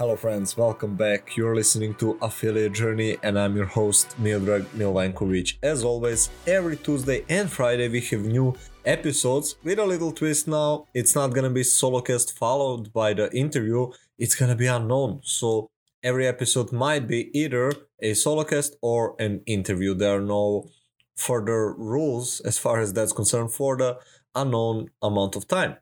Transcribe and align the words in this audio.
Hello, 0.00 0.16
friends, 0.16 0.56
welcome 0.56 0.96
back. 0.96 1.36
You're 1.36 1.54
listening 1.54 1.92
to 1.96 2.16
Affiliate 2.22 2.72
Journey, 2.72 3.18
and 3.22 3.38
I'm 3.38 3.54
your 3.54 3.66
host, 3.66 4.16
Miodrag 4.18 4.62
Milvankovic. 4.74 5.58
As 5.62 5.84
always, 5.84 6.30
every 6.46 6.78
Tuesday 6.78 7.22
and 7.28 7.52
Friday 7.52 7.86
we 7.86 8.00
have 8.00 8.22
new 8.22 8.56
episodes 8.86 9.56
with 9.62 9.78
a 9.78 9.84
little 9.84 10.10
twist 10.10 10.48
now. 10.48 10.86
It's 10.94 11.14
not 11.14 11.34
gonna 11.34 11.50
be 11.50 11.64
solo 11.64 12.00
cast 12.00 12.38
followed 12.38 12.94
by 12.94 13.12
the 13.12 13.30
interview, 13.36 13.90
it's 14.16 14.34
gonna 14.34 14.56
be 14.56 14.68
unknown. 14.68 15.20
So 15.22 15.68
every 16.02 16.26
episode 16.26 16.72
might 16.72 17.06
be 17.06 17.30
either 17.38 17.70
a 18.00 18.14
solo 18.14 18.44
cast 18.44 18.76
or 18.80 19.16
an 19.18 19.42
interview. 19.44 19.92
There 19.92 20.16
are 20.16 20.22
no 20.22 20.70
further 21.14 21.74
rules 21.74 22.40
as 22.40 22.56
far 22.56 22.80
as 22.80 22.94
that's 22.94 23.12
concerned 23.12 23.52
for 23.52 23.76
the 23.76 23.98
unknown 24.34 24.88
amount 25.02 25.36
of 25.36 25.46
time. 25.46 25.76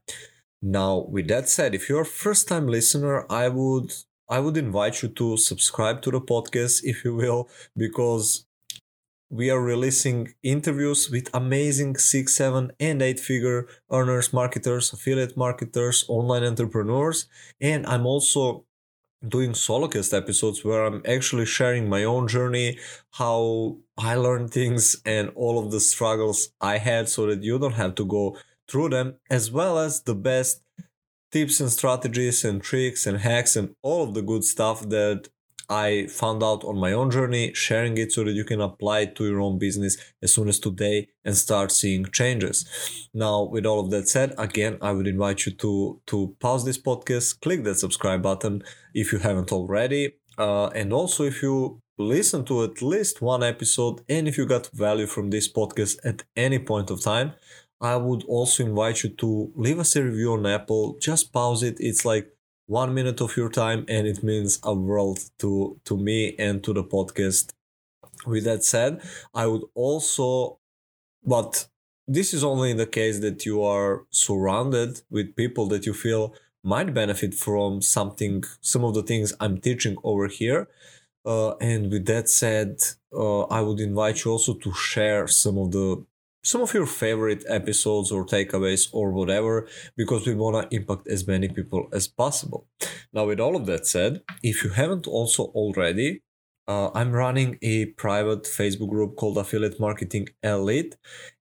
Now, 0.61 1.07
with 1.09 1.29
that 1.29 1.49
said, 1.49 1.73
if 1.77 1.89
you're 1.89 2.01
a 2.01 2.05
first 2.05 2.49
time 2.49 2.67
listener, 2.67 3.25
I 3.31 3.49
would 3.49 3.93
I 4.29 4.41
would 4.41 4.57
invite 4.57 5.03
you 5.03 5.09
to 5.09 5.37
subscribe 5.37 6.03
to 6.03 6.11
the 6.11 6.21
podcast, 6.21 6.81
if 6.85 7.05
you 7.05 7.15
will, 7.15 7.49
because 7.77 8.47
we 9.31 9.51
are 9.51 9.61
releasing 9.61 10.35
interviews 10.43 11.11
with 11.11 11.29
amazing 11.35 11.97
six, 11.97 12.35
seven, 12.35 12.73
and 12.81 13.03
eight 13.03 13.21
figure 13.21 13.67
earners, 13.91 14.33
marketers, 14.33 14.93
affiliate 14.93 15.37
marketers, 15.37 16.05
online 16.09 16.45
entrepreneurs. 16.45 17.27
And 17.61 17.87
I'm 17.87 18.07
also 18.07 18.65
doing 19.27 19.53
solocast 19.53 20.17
episodes 20.17 20.65
where 20.65 20.85
I'm 20.85 21.03
actually 21.07 21.47
sharing 21.47 21.89
my 21.89 22.05
own 22.05 22.29
journey, 22.29 22.79
how 23.13 23.79
I 23.99 24.15
learned 24.15 24.51
things, 24.51 24.97
and 25.05 25.31
all 25.35 25.59
of 25.59 25.73
the 25.73 25.81
struggles 25.81 26.51
I 26.61 26.79
had 26.79 27.09
so 27.09 27.27
that 27.27 27.43
you 27.43 27.59
don't 27.59 27.73
have 27.73 27.95
to 27.97 28.07
go 28.07 28.37
through 28.69 28.91
them, 28.91 29.17
as 29.29 29.51
well 29.51 29.79
as 29.79 30.03
the 30.03 30.15
best 30.15 30.63
tips 31.31 31.61
and 31.61 31.71
strategies 31.71 32.45
and 32.45 32.63
tricks 32.63 33.07
and 33.07 33.19
hacks 33.19 33.57
and 33.57 33.75
all 33.83 34.05
of 34.05 34.15
the 34.15 34.23
good 34.23 34.45
stuff 34.45 34.89
that 34.89 35.29
I 35.71 36.07
found 36.07 36.43
out 36.43 36.65
on 36.65 36.79
my 36.79 36.93
own 36.93 37.11
journey, 37.11 37.53
sharing 37.53 37.99
it 37.99 38.13
so 38.13 38.25
that 38.25 38.33
you 38.33 38.45
can 38.45 38.61
apply 38.61 39.01
it 39.01 39.17
to 39.17 39.27
your 39.27 39.41
own 39.41 39.59
business 39.59 39.99
as 40.23 40.35
soon 40.35 40.49
as 40.49 40.59
today 40.59 41.09
and 41.25 41.37
start 41.37 41.73
seeing 41.73 42.07
changes. 42.07 43.09
Now, 43.13 43.43
with 43.43 43.67
all 43.67 43.81
of 43.81 43.91
that 43.91 44.09
said, 44.09 44.35
again, 44.39 44.79
I 44.81 44.93
would 44.93 45.07
invite 45.07 45.45
you 45.45 45.53
to 45.53 46.01
to 46.07 46.35
pause 46.41 46.65
this 46.65 46.79
podcast, 46.79 47.41
click 47.41 47.65
that 47.65 47.75
subscribe 47.75 48.23
button 48.23 48.63
if 48.95 49.13
you 49.13 49.19
haven't 49.19 49.53
already, 49.53 50.15
uh, 50.39 50.69
and 50.69 50.93
also 50.93 51.25
if 51.25 51.43
you 51.43 51.83
listen 51.99 52.45
to 52.45 52.63
at 52.63 52.81
least 52.81 53.21
one 53.21 53.43
episode 53.43 54.01
and 54.09 54.29
if 54.29 54.39
you 54.39 54.47
got 54.47 54.71
value 54.73 55.07
from 55.07 55.31
this 55.31 55.53
podcast 55.53 55.99
at 56.05 56.23
any 56.37 56.59
point 56.59 56.91
of 56.91 57.03
time 57.03 57.33
I 57.81 57.97
would 57.97 58.25
also 58.25 58.65
invite 58.65 59.03
you 59.05 59.11
to 59.11 59.53
leave 59.55 59.79
us 59.79 59.95
a 59.97 60.03
review 60.03 60.33
on 60.33 60.47
Apple. 60.47 60.97
Just 61.01 61.33
pause 61.33 61.63
it. 61.63 61.77
It's 61.79 62.05
like 62.05 62.31
one 62.67 62.93
minute 62.95 63.21
of 63.21 63.37
your 63.37 63.49
time 63.49 63.85
and 63.89 64.07
it 64.07 64.23
means 64.23 64.59
a 64.63 64.75
world 64.75 65.21
to 65.39 65.81
to 65.85 65.97
me 65.97 66.35
and 66.39 66.63
to 66.65 66.73
the 66.73 66.85
podcast. 66.85 67.53
With 68.27 68.45
that 68.45 68.65
said, 68.65 69.01
I 69.35 69.47
would 69.47 69.63
also 69.75 70.59
but 71.25 71.69
this 72.07 72.33
is 72.33 72.43
only 72.43 72.71
in 72.71 72.79
the 72.79 72.87
case 72.87 73.19
that 73.21 73.45
you 73.45 73.63
are 73.63 74.07
surrounded 74.11 75.03
with 75.11 75.37
people 75.37 75.67
that 75.69 75.87
you 75.87 75.93
feel 75.95 76.35
might 76.65 76.93
benefit 76.95 77.35
from 77.35 77.83
something 77.83 78.43
some 78.61 78.85
of 78.85 78.95
the 78.95 79.03
things 79.03 79.33
I'm 79.41 79.59
teaching 79.59 79.97
over 80.03 80.27
here. 80.27 80.69
Uh, 81.25 81.57
and 81.57 81.91
with 81.91 82.07
that 82.07 82.29
said, 82.29 82.81
uh, 83.13 83.43
I 83.43 83.61
would 83.61 83.81
invite 83.81 84.25
you 84.25 84.31
also 84.33 84.55
to 84.55 84.73
share 84.73 85.27
some 85.27 85.59
of 85.59 85.73
the 85.73 86.05
some 86.49 86.63
of 86.63 86.73
your 86.73 86.87
favorite 86.87 87.45
episodes 87.47 88.11
or 88.11 88.25
takeaways 88.25 88.89
or 88.93 89.13
whatever 89.13 89.69
because 89.99 90.27
we 90.27 90.35
want 90.35 90.57
to 90.57 90.75
impact 90.75 91.07
as 91.07 91.27
many 91.27 91.47
people 91.47 91.87
as 91.93 92.09
possible. 92.09 92.67
Now 93.13 93.27
with 93.27 93.39
all 93.39 93.55
of 93.55 93.67
that 93.67 93.87
said 93.87 94.23
if 94.43 94.65
you 94.65 94.71
haven't 94.71 95.07
also 95.07 95.43
already 95.61 96.23
uh, 96.69 96.91
i'm 96.95 97.13
running 97.13 97.59
a 97.63 97.87
private 98.05 98.45
facebook 98.45 98.91
group 98.91 99.17
called 99.17 99.39
affiliate 99.39 99.81
marketing 99.81 100.29
elite 100.43 100.97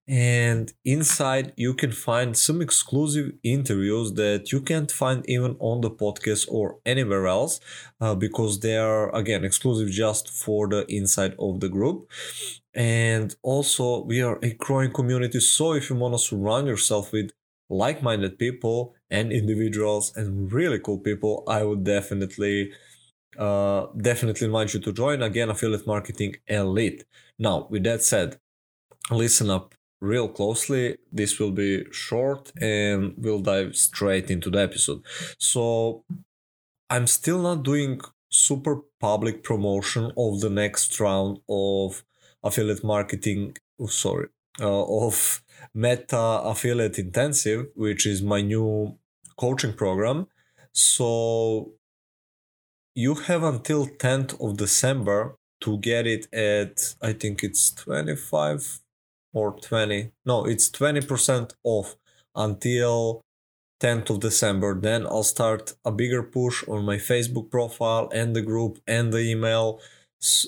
and 0.08 0.72
inside 0.84 1.52
you 1.56 1.74
can 1.74 1.92
find 1.92 2.36
some 2.36 2.62
exclusive 2.62 3.32
interviews 3.44 4.14
that 4.14 4.50
you 4.52 4.60
can't 4.60 4.90
find 4.90 5.24
even 5.28 5.54
on 5.60 5.82
the 5.82 5.90
podcast 5.90 6.46
or 6.50 6.78
anywhere 6.86 7.26
else 7.26 7.60
uh, 8.00 8.14
because 8.14 8.60
they 8.60 8.76
are 8.76 9.14
again 9.14 9.44
exclusive 9.44 9.90
just 9.90 10.30
for 10.30 10.66
the 10.68 10.86
inside 10.90 11.34
of 11.38 11.60
the 11.60 11.68
group. 11.68 12.08
And 12.74 13.34
also 13.42 14.04
we 14.04 14.22
are 14.22 14.38
a 14.42 14.54
growing 14.54 14.92
community 14.92 15.40
so 15.40 15.72
if 15.72 15.90
you 15.90 15.96
want 15.96 16.14
to 16.14 16.18
surround 16.18 16.66
yourself 16.68 17.12
with 17.12 17.30
like-minded 17.70 18.38
people 18.38 18.94
and 19.10 19.32
individuals 19.32 20.12
and 20.16 20.50
really 20.52 20.78
cool 20.78 20.98
people 20.98 21.44
i 21.48 21.62
would 21.62 21.84
definitely 21.84 22.72
uh, 23.36 23.86
definitely 23.96 24.46
invite 24.46 24.74
you 24.74 24.80
to 24.80 24.92
join. 24.92 25.22
Again 25.22 25.50
affiliate 25.50 25.86
marketing 25.86 26.36
elite. 26.46 27.04
Now 27.38 27.66
with 27.70 27.84
that 27.84 28.02
said 28.02 28.38
listen 29.10 29.50
up 29.50 29.74
real 30.00 30.28
closely. 30.28 30.98
This 31.12 31.38
will 31.38 31.50
be 31.50 31.84
short 31.90 32.52
and 32.60 33.14
we'll 33.16 33.40
dive 33.40 33.76
straight 33.76 34.30
into 34.30 34.50
the 34.50 34.60
episode. 34.60 35.02
So 35.38 36.04
i'm 36.90 37.06
still 37.06 37.42
not 37.42 37.62
doing 37.64 38.00
super 38.30 38.76
public 38.98 39.42
promotion 39.42 40.10
of 40.16 40.40
the 40.40 40.48
next 40.48 40.98
round 41.00 41.38
of 41.50 42.02
affiliate 42.42 42.82
marketing 42.82 43.54
oh, 43.78 43.86
sorry 43.86 44.28
uh, 44.60 45.06
of 45.06 45.42
meta 45.74 46.40
affiliate 46.52 46.98
intensive 46.98 47.66
which 47.74 48.06
is 48.06 48.22
my 48.22 48.40
new 48.40 48.96
coaching 49.38 49.72
program. 49.72 50.26
So 50.72 51.72
you 53.04 53.14
have 53.28 53.42
until 53.42 53.86
10th 53.86 54.32
of 54.44 54.56
december 54.56 55.36
to 55.60 55.78
get 55.78 56.04
it 56.14 56.24
at 56.32 56.94
i 57.00 57.12
think 57.12 57.42
it's 57.42 57.70
25 57.70 58.80
or 59.32 59.52
20 59.52 60.10
no 60.26 60.44
it's 60.44 60.68
20% 60.70 61.52
off 61.62 61.96
until 62.34 63.20
10th 63.80 64.10
of 64.10 64.20
december 64.20 64.70
then 64.80 65.06
i'll 65.06 65.30
start 65.36 65.74
a 65.84 65.92
bigger 65.92 66.22
push 66.22 66.66
on 66.66 66.84
my 66.84 66.96
facebook 66.96 67.50
profile 67.50 68.08
and 68.12 68.34
the 68.34 68.42
group 68.42 68.78
and 68.86 69.12
the 69.12 69.20
email 69.20 69.80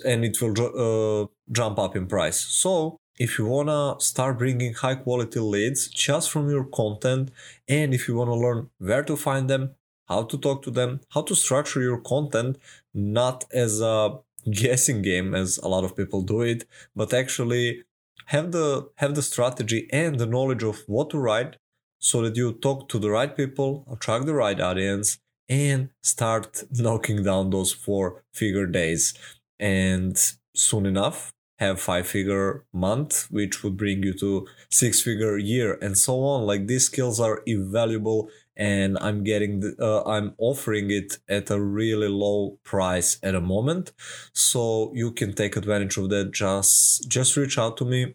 and 0.04 0.24
it 0.24 0.40
will 0.40 0.54
uh, 0.58 1.26
jump 1.50 1.78
up 1.78 1.96
in 1.96 2.06
price. 2.06 2.40
So 2.40 2.98
if 3.18 3.38
you 3.38 3.46
wanna 3.46 4.00
start 4.00 4.38
bringing 4.38 4.74
high 4.74 4.96
quality 4.96 5.40
leads 5.40 5.88
just 5.88 6.30
from 6.30 6.50
your 6.50 6.64
content, 6.64 7.30
and 7.68 7.94
if 7.94 8.08
you 8.08 8.16
wanna 8.16 8.34
learn 8.34 8.70
where 8.78 9.04
to 9.04 9.16
find 9.16 9.48
them, 9.48 9.74
how 10.10 10.24
to 10.24 10.36
talk 10.36 10.62
to 10.62 10.70
them, 10.70 11.00
how 11.10 11.22
to 11.22 11.34
structure 11.34 11.80
your 11.80 11.98
content, 11.98 12.58
not 12.92 13.44
as 13.52 13.80
a 13.80 14.18
guessing 14.50 15.00
game 15.02 15.34
as 15.34 15.58
a 15.58 15.68
lot 15.68 15.84
of 15.84 15.96
people 15.96 16.22
do 16.22 16.42
it, 16.42 16.64
but 16.96 17.14
actually 17.14 17.84
have 18.26 18.52
the 18.52 18.88
have 18.96 19.14
the 19.14 19.22
strategy 19.22 19.88
and 19.92 20.18
the 20.18 20.26
knowledge 20.26 20.62
of 20.62 20.82
what 20.86 21.10
to 21.10 21.18
write 21.18 21.56
so 21.98 22.22
that 22.22 22.36
you 22.36 22.52
talk 22.52 22.88
to 22.88 22.98
the 22.98 23.10
right 23.10 23.36
people, 23.36 23.86
attract 23.90 24.26
the 24.26 24.34
right 24.34 24.60
audience, 24.60 25.18
and 25.48 25.90
start 26.02 26.64
knocking 26.72 27.22
down 27.22 27.50
those 27.50 27.72
four 27.72 28.24
figure 28.32 28.66
days. 28.66 29.14
And 29.58 30.16
soon 30.54 30.86
enough 30.86 31.32
have 31.58 31.78
five 31.78 32.06
figure 32.06 32.64
month 32.72 33.26
which 33.30 33.62
would 33.62 33.76
bring 33.76 34.02
you 34.02 34.14
to 34.14 34.46
six 34.70 35.02
figure 35.02 35.36
year 35.36 35.78
and 35.82 35.96
so 35.96 36.20
on. 36.22 36.46
Like 36.46 36.66
these 36.66 36.86
skills 36.86 37.20
are 37.20 37.42
invaluable 37.46 38.30
and 38.60 38.96
i'm 39.00 39.24
getting 39.24 39.58
the, 39.60 39.74
uh, 39.80 40.02
i'm 40.06 40.34
offering 40.38 40.90
it 40.90 41.18
at 41.28 41.50
a 41.50 41.60
really 41.60 42.08
low 42.08 42.58
price 42.62 43.18
at 43.22 43.34
a 43.34 43.40
moment 43.40 43.92
so 44.34 44.92
you 44.94 45.10
can 45.10 45.32
take 45.32 45.56
advantage 45.56 45.96
of 45.96 46.10
that 46.10 46.30
just 46.30 47.08
just 47.08 47.36
reach 47.36 47.58
out 47.58 47.76
to 47.78 47.84
me 47.84 48.14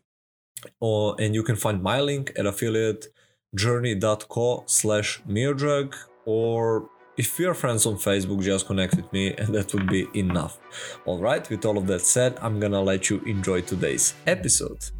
or 0.79 1.15
and 1.19 1.35
you 1.35 1.43
can 1.43 1.55
find 1.55 1.81
my 1.81 1.99
link 1.99 2.31
at 2.37 2.45
affiliatejourney.co 2.45 4.63
slash 4.67 5.21
miodrag 5.27 5.95
or 6.25 6.89
if 7.17 7.39
we 7.39 7.45
are 7.45 7.53
friends 7.53 7.85
on 7.85 7.95
Facebook, 7.95 8.43
just 8.43 8.67
connect 8.67 8.97
with 8.97 9.13
me 9.13 9.33
and 9.37 9.55
that 9.55 9.73
would 9.73 9.87
be 9.87 10.05
enough. 10.13 10.59
Alright, 11.07 11.49
with 11.49 11.63
all 11.63 11.77
of 11.77 11.87
that 11.87 12.01
said, 12.01 12.37
I'm 12.41 12.59
gonna 12.59 12.81
let 12.81 13.09
you 13.09 13.21
enjoy 13.21 13.61
today's 13.61 14.13
episode. 14.27 14.91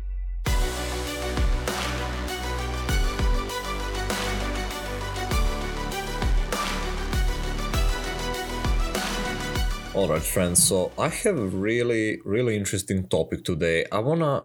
Alright, 9.95 10.23
friends, 10.23 10.61
so 10.61 10.91
I 10.99 11.07
have 11.07 11.39
a 11.39 11.45
really, 11.45 12.19
really 12.25 12.57
interesting 12.57 13.07
topic 13.07 13.45
today. 13.45 13.85
I 13.93 13.99
wanna 13.99 14.43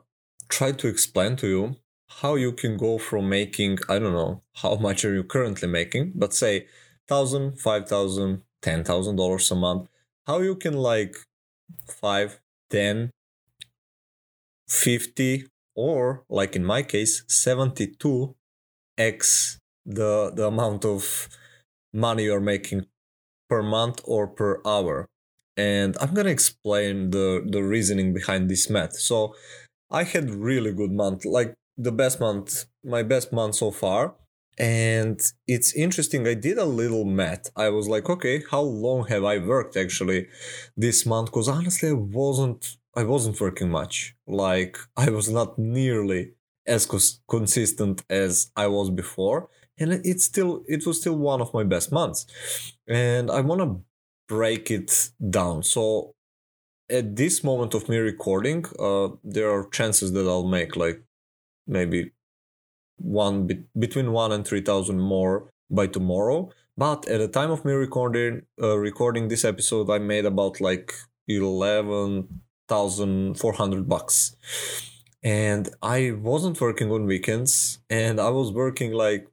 try 0.49 0.70
to 0.70 0.87
explain 0.87 1.35
to 1.38 1.49
you 1.49 1.76
how 2.20 2.37
you 2.37 2.52
can 2.52 2.76
go 2.76 2.99
from 2.99 3.29
making, 3.29 3.81
I 3.88 3.99
don't 3.99 4.12
know, 4.12 4.43
how 4.55 4.76
much 4.76 5.05
are 5.05 5.12
you 5.12 5.25
currently 5.25 5.67
making, 5.67 6.12
but 6.14 6.32
say 6.32 6.69
thousand, 7.08 7.58
five 7.61 7.88
thousand, 7.88 8.43
ten 8.62 8.85
thousand 8.85 9.17
dollars 9.17 9.50
a 9.50 9.56
month, 9.56 9.88
how 10.25 10.38
you 10.38 10.55
can 10.55 10.75
like 10.75 11.17
five, 11.88 12.38
ten, 12.70 13.11
fifty, 14.69 15.49
or 15.75 16.25
like 16.29 16.55
in 16.55 16.64
my 16.64 16.85
case, 16.85 17.25
72 17.26 18.37
x 18.97 19.58
the 19.85 20.31
the 20.32 20.47
amount 20.47 20.85
of 20.85 21.29
money 21.93 22.25
you're 22.26 22.38
making 22.55 22.87
per 23.49 23.64
month 23.64 24.00
or 24.05 24.29
per 24.29 24.61
hour. 24.64 25.09
And 25.60 25.90
I'm 26.00 26.12
gonna 26.14 26.36
explain 26.38 27.10
the, 27.16 27.26
the 27.54 27.62
reasoning 27.74 28.10
behind 28.18 28.42
this 28.48 28.64
math. 28.74 28.94
So 29.10 29.16
I 30.00 30.02
had 30.04 30.30
really 30.50 30.72
good 30.80 30.92
month, 30.92 31.20
like 31.24 31.50
the 31.76 31.94
best 32.02 32.16
month, 32.26 32.48
my 32.96 33.02
best 33.12 33.28
month 33.32 33.54
so 33.56 33.70
far. 33.70 34.02
And 34.58 35.18
it's 35.54 35.72
interesting, 35.74 36.26
I 36.26 36.34
did 36.48 36.58
a 36.58 36.72
little 36.82 37.04
math. 37.04 37.44
I 37.56 37.68
was 37.70 37.86
like, 37.94 38.06
okay, 38.14 38.36
how 38.52 38.62
long 38.84 39.00
have 39.12 39.24
I 39.24 39.36
worked 39.38 39.76
actually 39.84 40.20
this 40.84 40.98
month? 41.12 41.26
Because 41.30 41.48
honestly 41.48 41.90
I 41.90 41.98
wasn't 42.22 42.62
I 43.00 43.04
wasn't 43.04 43.40
working 43.40 43.70
much. 43.80 44.14
Like 44.26 44.74
I 44.96 45.10
was 45.10 45.28
not 45.38 45.58
nearly 45.58 46.22
as 46.66 46.86
cons- 46.86 47.20
consistent 47.34 47.96
as 48.10 48.50
I 48.56 48.66
was 48.76 48.88
before, 49.02 49.48
and 49.78 49.88
it's 50.10 50.24
still 50.32 50.52
it 50.74 50.86
was 50.86 50.96
still 51.00 51.16
one 51.32 51.40
of 51.40 51.54
my 51.58 51.64
best 51.74 51.88
months. 51.92 52.20
And 52.88 53.30
I 53.30 53.40
want 53.48 53.60
to 53.62 53.70
break 54.30 54.70
it 54.70 55.10
down. 55.38 55.62
So 55.74 56.14
at 56.98 57.16
this 57.16 57.36
moment 57.50 57.74
of 57.74 57.88
me 57.88 57.98
recording, 58.12 58.64
uh, 58.78 59.08
there 59.34 59.50
are 59.54 59.68
chances 59.78 60.12
that 60.12 60.26
I'll 60.32 60.46
make 60.60 60.72
like 60.84 60.98
maybe 61.66 62.12
one 62.96 63.46
be- 63.48 63.64
between 63.84 64.12
one 64.12 64.32
and 64.32 64.46
three 64.46 64.64
thousand 64.70 65.00
more 65.00 65.34
by 65.78 65.86
tomorrow. 65.86 66.50
But 66.76 67.08
at 67.08 67.18
the 67.18 67.28
time 67.28 67.50
of 67.50 67.64
me 67.64 67.72
recording 67.72 68.42
uh, 68.66 68.78
recording 68.78 69.28
this 69.28 69.44
episode, 69.44 69.90
I 69.90 69.98
made 69.98 70.26
about 70.26 70.60
like 70.60 70.94
eleven 71.28 72.42
thousand 72.68 73.38
four 73.42 73.54
hundred 73.54 73.88
bucks 73.88 74.36
and 75.22 75.68
I 75.82 76.12
wasn't 76.12 76.60
working 76.60 76.90
on 76.90 77.06
weekends 77.06 77.78
and 77.90 78.20
I 78.20 78.30
was 78.30 78.52
working 78.52 78.92
like 78.92 79.26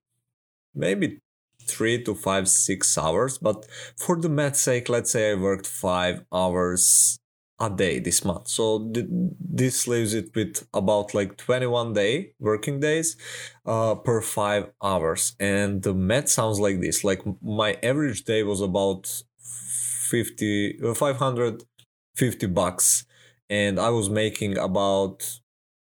maybe 0.76 1.20
three 1.68 2.04
to 2.04 2.16
five, 2.16 2.48
six 2.48 2.98
hours. 2.98 3.38
But 3.38 3.66
for 3.98 4.16
the 4.20 4.30
math 4.30 4.56
sake, 4.56 4.90
let's 4.90 5.12
say 5.12 5.32
I 5.32 5.36
worked 5.36 5.68
five 5.68 6.24
hours 6.32 7.20
a 7.60 7.70
day 7.70 8.00
this 8.00 8.24
month. 8.24 8.48
So 8.48 8.90
th- 8.94 9.08
this 9.40 9.88
leaves 9.88 10.14
it 10.14 10.36
with 10.36 10.68
about 10.74 11.14
like 11.14 11.38
21 11.38 11.94
day 11.94 12.34
working 12.40 12.80
days 12.80 13.18
uh, 13.66 13.96
per 13.96 14.22
five 14.22 14.72
hours. 14.84 15.36
And 15.40 15.82
the 15.82 15.94
math 15.94 16.30
sounds 16.30 16.60
like 16.60 16.82
this 16.82 17.04
like 17.04 17.22
my 17.42 17.78
average 17.84 18.24
day 18.26 18.44
was 18.44 18.62
about 18.62 19.24
50, 19.40 20.80
uh, 20.84 20.94
550 20.94 22.48
bucks. 22.48 23.06
And 23.50 23.80
I 23.80 23.90
was 23.90 24.10
making 24.10 24.58
about 24.58 25.24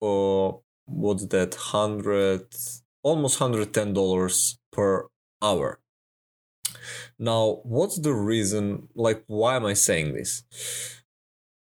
uh, 0.01 0.51
what's 0.85 1.25
that 1.27 1.55
hundred 1.55 2.45
almost 3.03 3.39
hundred 3.39 3.73
ten 3.73 3.93
dollars 3.93 4.57
per 4.71 5.07
hour. 5.45 5.79
Now, 7.17 7.61
what's 7.63 7.99
the 7.99 8.13
reason? 8.13 8.89
Like, 8.95 9.23
why 9.27 9.55
am 9.55 9.65
I 9.65 9.73
saying 9.73 10.13
this? 10.13 10.43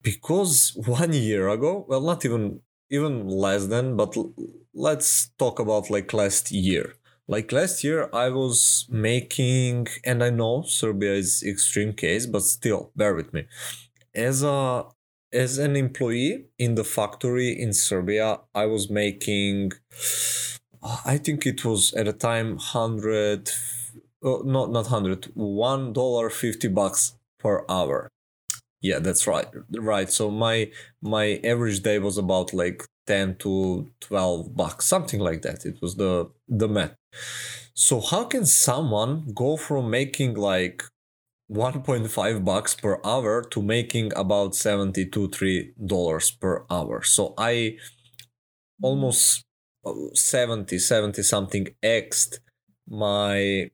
Because 0.02 0.58
one 1.00 1.14
year 1.14 1.50
ago, 1.50 1.86
well, 1.88 2.02
not 2.02 2.26
even 2.26 2.62
even 2.90 3.28
less 3.28 3.64
than, 3.68 3.98
but 3.98 4.16
let's 4.74 5.30
talk 5.40 5.60
about 5.60 5.90
like 5.90 6.14
last 6.14 6.52
year. 6.52 6.96
Like 7.28 7.52
last 7.52 7.84
year, 7.84 8.10
I 8.14 8.30
was 8.30 8.86
making, 8.90 9.88
and 10.06 10.24
I 10.24 10.30
know 10.30 10.62
Serbia 10.62 11.14
is 11.14 11.44
extreme 11.44 11.94
case, 11.94 12.28
but 12.28 12.44
still, 12.44 12.92
bear 12.96 13.16
with 13.16 13.34
me. 13.34 13.48
As 14.14 14.44
a 14.44 14.86
as 15.34 15.58
an 15.58 15.76
employee 15.76 16.46
in 16.58 16.76
the 16.76 16.84
factory 16.84 17.50
in 17.60 17.74
Serbia, 17.74 18.40
I 18.54 18.68
was 18.68 18.90
making, 18.90 19.72
I 21.06 21.18
think 21.18 21.46
it 21.46 21.66
was 21.66 21.94
at 21.94 22.08
a 22.08 22.14
time 22.14 22.58
hundred, 22.58 23.50
uh, 24.24 24.40
not 24.44 24.72
not 24.72 24.88
hundred, 24.88 25.26
one 25.34 25.94
dollar 25.94 26.30
fifty 26.30 26.68
bucks 26.68 27.14
per 27.40 27.66
hour. 27.70 28.10
Yeah, 28.82 29.00
that's 29.00 29.26
right, 29.28 29.48
right. 29.72 30.10
So 30.12 30.30
my 30.30 30.70
my 31.02 31.40
average 31.44 31.82
day 31.82 32.00
was 32.00 32.18
about 32.18 32.54
like 32.54 32.84
ten 33.08 33.36
to 33.38 33.92
twelve 34.00 34.56
bucks, 34.56 34.86
something 34.86 35.20
like 35.20 35.42
that. 35.44 35.66
It 35.66 35.82
was 35.82 35.96
the 35.96 36.30
the 36.48 36.68
math. 36.68 36.96
So 37.74 38.00
how 38.02 38.26
can 38.26 38.46
someone 38.46 39.32
go 39.34 39.58
from 39.58 39.90
making 39.90 40.36
like 40.36 40.84
1.5 41.52 42.44
bucks 42.44 42.74
per 42.74 43.00
hour 43.06 43.44
to 43.44 43.62
making 43.62 44.12
about 44.16 44.56
72 44.56 45.30
3 45.30 45.74
dollars 45.86 46.32
per 46.32 46.66
hour 46.72 47.04
so 47.04 47.36
i 47.38 47.78
almost 48.82 49.44
70 50.14 50.80
70 50.80 51.24
something 51.24 51.68
xed 51.84 52.40
my 52.88 53.70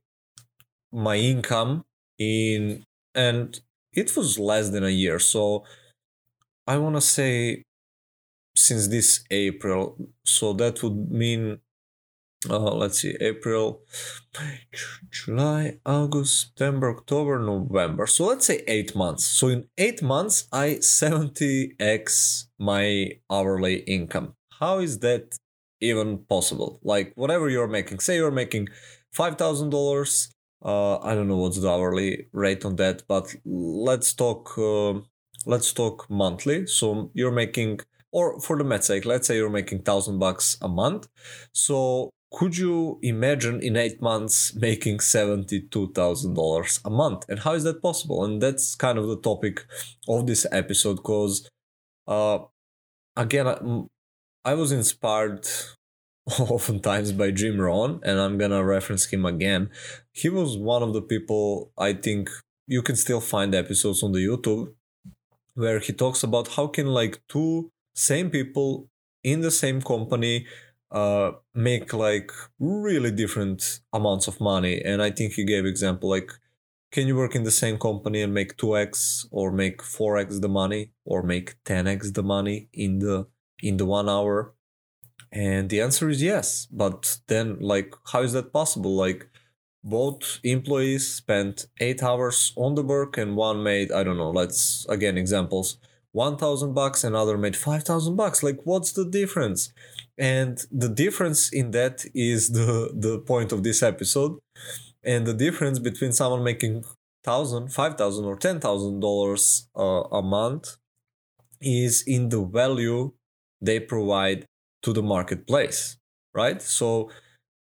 my 0.91 1.15
income 1.15 1.85
in 2.17 2.83
and 3.15 3.61
it 3.93 4.15
was 4.15 4.39
less 4.39 4.69
than 4.69 4.83
a 4.83 4.89
year. 4.89 5.19
So 5.19 5.63
i 6.67 6.77
want 6.77 6.95
to 6.95 7.01
say 7.01 7.63
since 8.55 8.87
this 8.87 9.23
april 9.31 9.97
so 10.25 10.53
that 10.53 10.83
would 10.83 11.09
mean 11.11 11.59
uh, 12.49 12.75
let's 12.81 12.99
see 13.01 13.15
april 13.19 13.81
july 15.11 15.79
august 15.85 16.41
september 16.41 16.89
october 16.89 17.39
november. 17.39 18.05
So 18.07 18.25
let's 18.25 18.45
say 18.45 18.63
eight 18.67 18.95
months. 18.95 19.25
So 19.25 19.47
in 19.47 19.67
eight 19.77 20.01
months 20.01 20.47
i 20.51 20.67
70x 20.81 22.45
my 22.59 23.11
hourly 23.29 23.77
income. 23.97 24.35
How 24.59 24.79
is 24.79 24.99
that 24.99 25.37
even 25.81 26.19
possible 26.29 26.79
like 26.83 27.11
whatever 27.15 27.49
you're 27.49 27.67
making 27.67 27.99
say 27.99 28.15
you're 28.15 28.31
making 28.31 28.67
$5000 29.15 30.27
uh, 30.63 30.97
i 30.99 31.13
don't 31.13 31.27
know 31.27 31.37
what's 31.37 31.59
the 31.59 31.69
hourly 31.69 32.27
rate 32.31 32.63
on 32.65 32.75
that 32.77 33.03
but 33.07 33.33
let's 33.45 34.13
talk 34.13 34.57
uh, 34.57 34.93
let's 35.45 35.73
talk 35.73 36.09
monthly 36.09 36.65
so 36.67 37.11
you're 37.13 37.31
making 37.31 37.79
or 38.11 38.39
for 38.39 38.57
the 38.57 38.63
math 38.63 38.83
sake 38.83 39.05
let's 39.05 39.27
say 39.27 39.35
you're 39.35 39.49
making 39.49 39.79
1000 39.79 40.19
bucks 40.19 40.57
a 40.61 40.67
month 40.67 41.07
so 41.51 42.11
could 42.31 42.57
you 42.57 42.97
imagine 43.01 43.61
in 43.61 43.75
eight 43.75 44.01
months 44.01 44.55
making 44.55 44.99
$72,000 44.99 46.81
a 46.85 46.89
month? 46.89 47.25
And 47.29 47.39
how 47.39 47.53
is 47.53 47.63
that 47.65 47.81
possible? 47.81 48.23
And 48.23 48.41
that's 48.41 48.75
kind 48.75 48.97
of 48.97 49.07
the 49.07 49.19
topic 49.19 49.65
of 50.07 50.27
this 50.27 50.45
episode 50.51 50.95
because, 50.95 51.49
uh, 52.07 52.39
again, 53.17 53.47
I, 54.43 54.53
was 54.53 54.71
inspired 54.71 55.47
oftentimes 56.39 57.11
by 57.11 57.31
Jim 57.31 57.59
Rohn, 57.59 57.99
and 58.03 58.19
I'm 58.19 58.37
gonna 58.37 58.63
reference 58.63 59.05
him 59.07 59.25
again. 59.25 59.69
He 60.11 60.29
was 60.29 60.57
one 60.57 60.83
of 60.83 60.93
the 60.93 61.01
people 61.01 61.71
I 61.77 61.93
think 61.93 62.29
you 62.67 62.81
can 62.81 62.95
still 62.95 63.21
find 63.21 63.53
episodes 63.53 64.03
on 64.03 64.11
the 64.11 64.25
YouTube 64.25 64.73
where 65.53 65.79
he 65.79 65.93
talks 65.93 66.23
about 66.23 66.47
how 66.49 66.67
can 66.67 66.87
like 66.87 67.21
two 67.27 67.71
same 67.95 68.29
people 68.29 68.89
in 69.23 69.41
the 69.41 69.51
same 69.51 69.81
company 69.81 70.45
uh, 70.91 71.31
make 71.53 71.93
like 71.93 72.31
really 72.59 73.11
different 73.11 73.81
amounts 73.93 74.27
of 74.27 74.39
money. 74.39 74.81
And 74.83 75.01
I 75.01 75.11
think 75.11 75.33
he 75.33 75.45
gave 75.45 75.65
example 75.65 76.09
like, 76.09 76.31
can 76.91 77.07
you 77.07 77.15
work 77.15 77.35
in 77.35 77.43
the 77.43 77.51
same 77.51 77.77
company 77.77 78.21
and 78.21 78.33
make 78.33 78.57
2x 78.57 79.27
or 79.31 79.51
make 79.51 79.81
4x 79.81 80.41
the 80.41 80.49
money 80.49 80.91
or 81.05 81.23
make 81.23 81.61
10x 81.63 82.13
the 82.13 82.23
money 82.23 82.69
in 82.73 82.99
the 82.99 83.27
in 83.61 83.77
the 83.77 83.85
one 83.85 84.09
hour? 84.09 84.53
And 85.31 85.69
the 85.69 85.81
answer 85.81 86.09
is 86.09 86.21
yes. 86.21 86.67
But 86.71 87.19
then 87.27 87.57
like 87.59 87.93
how 88.11 88.21
is 88.21 88.33
that 88.33 88.53
possible? 88.53 88.95
Like 88.95 89.29
both 89.83 90.39
employees 90.43 91.11
spent 91.13 91.67
eight 91.79 92.03
hours 92.03 92.53
on 92.55 92.75
the 92.75 92.83
work 92.83 93.17
and 93.17 93.35
one 93.35 93.63
made, 93.63 93.91
I 93.91 94.03
don't 94.03 94.17
know, 94.17 94.29
let's 94.29 94.85
again 94.89 95.17
examples, 95.17 95.77
1000 96.11 96.73
bucks, 96.73 97.03
another 97.03 97.37
made 97.37 97.55
5000 97.55 98.15
bucks. 98.15 98.43
Like 98.43 98.59
what's 98.63 98.91
the 98.91 99.05
difference? 99.05 99.71
and 100.17 100.65
the 100.71 100.87
difference 100.89 101.51
in 101.51 101.71
that 101.71 102.05
is 102.13 102.49
the 102.49 102.91
the 102.93 103.19
point 103.19 103.51
of 103.51 103.63
this 103.63 103.81
episode 103.81 104.37
and 105.03 105.25
the 105.25 105.33
difference 105.33 105.79
between 105.79 106.11
someone 106.11 106.43
making 106.43 106.83
thousand 107.23 107.73
five 107.73 107.97
thousand 107.97 108.25
or 108.25 108.35
ten 108.37 108.59
thousand 108.59 108.97
uh, 108.97 109.07
dollars 109.07 109.67
a 109.75 110.21
month 110.21 110.77
is 111.59 112.03
in 112.05 112.29
the 112.29 112.43
value 112.43 113.11
they 113.61 113.79
provide 113.79 114.45
to 114.83 114.93
the 114.93 115.03
marketplace 115.03 115.97
right? 116.33 116.61
So 116.61 117.09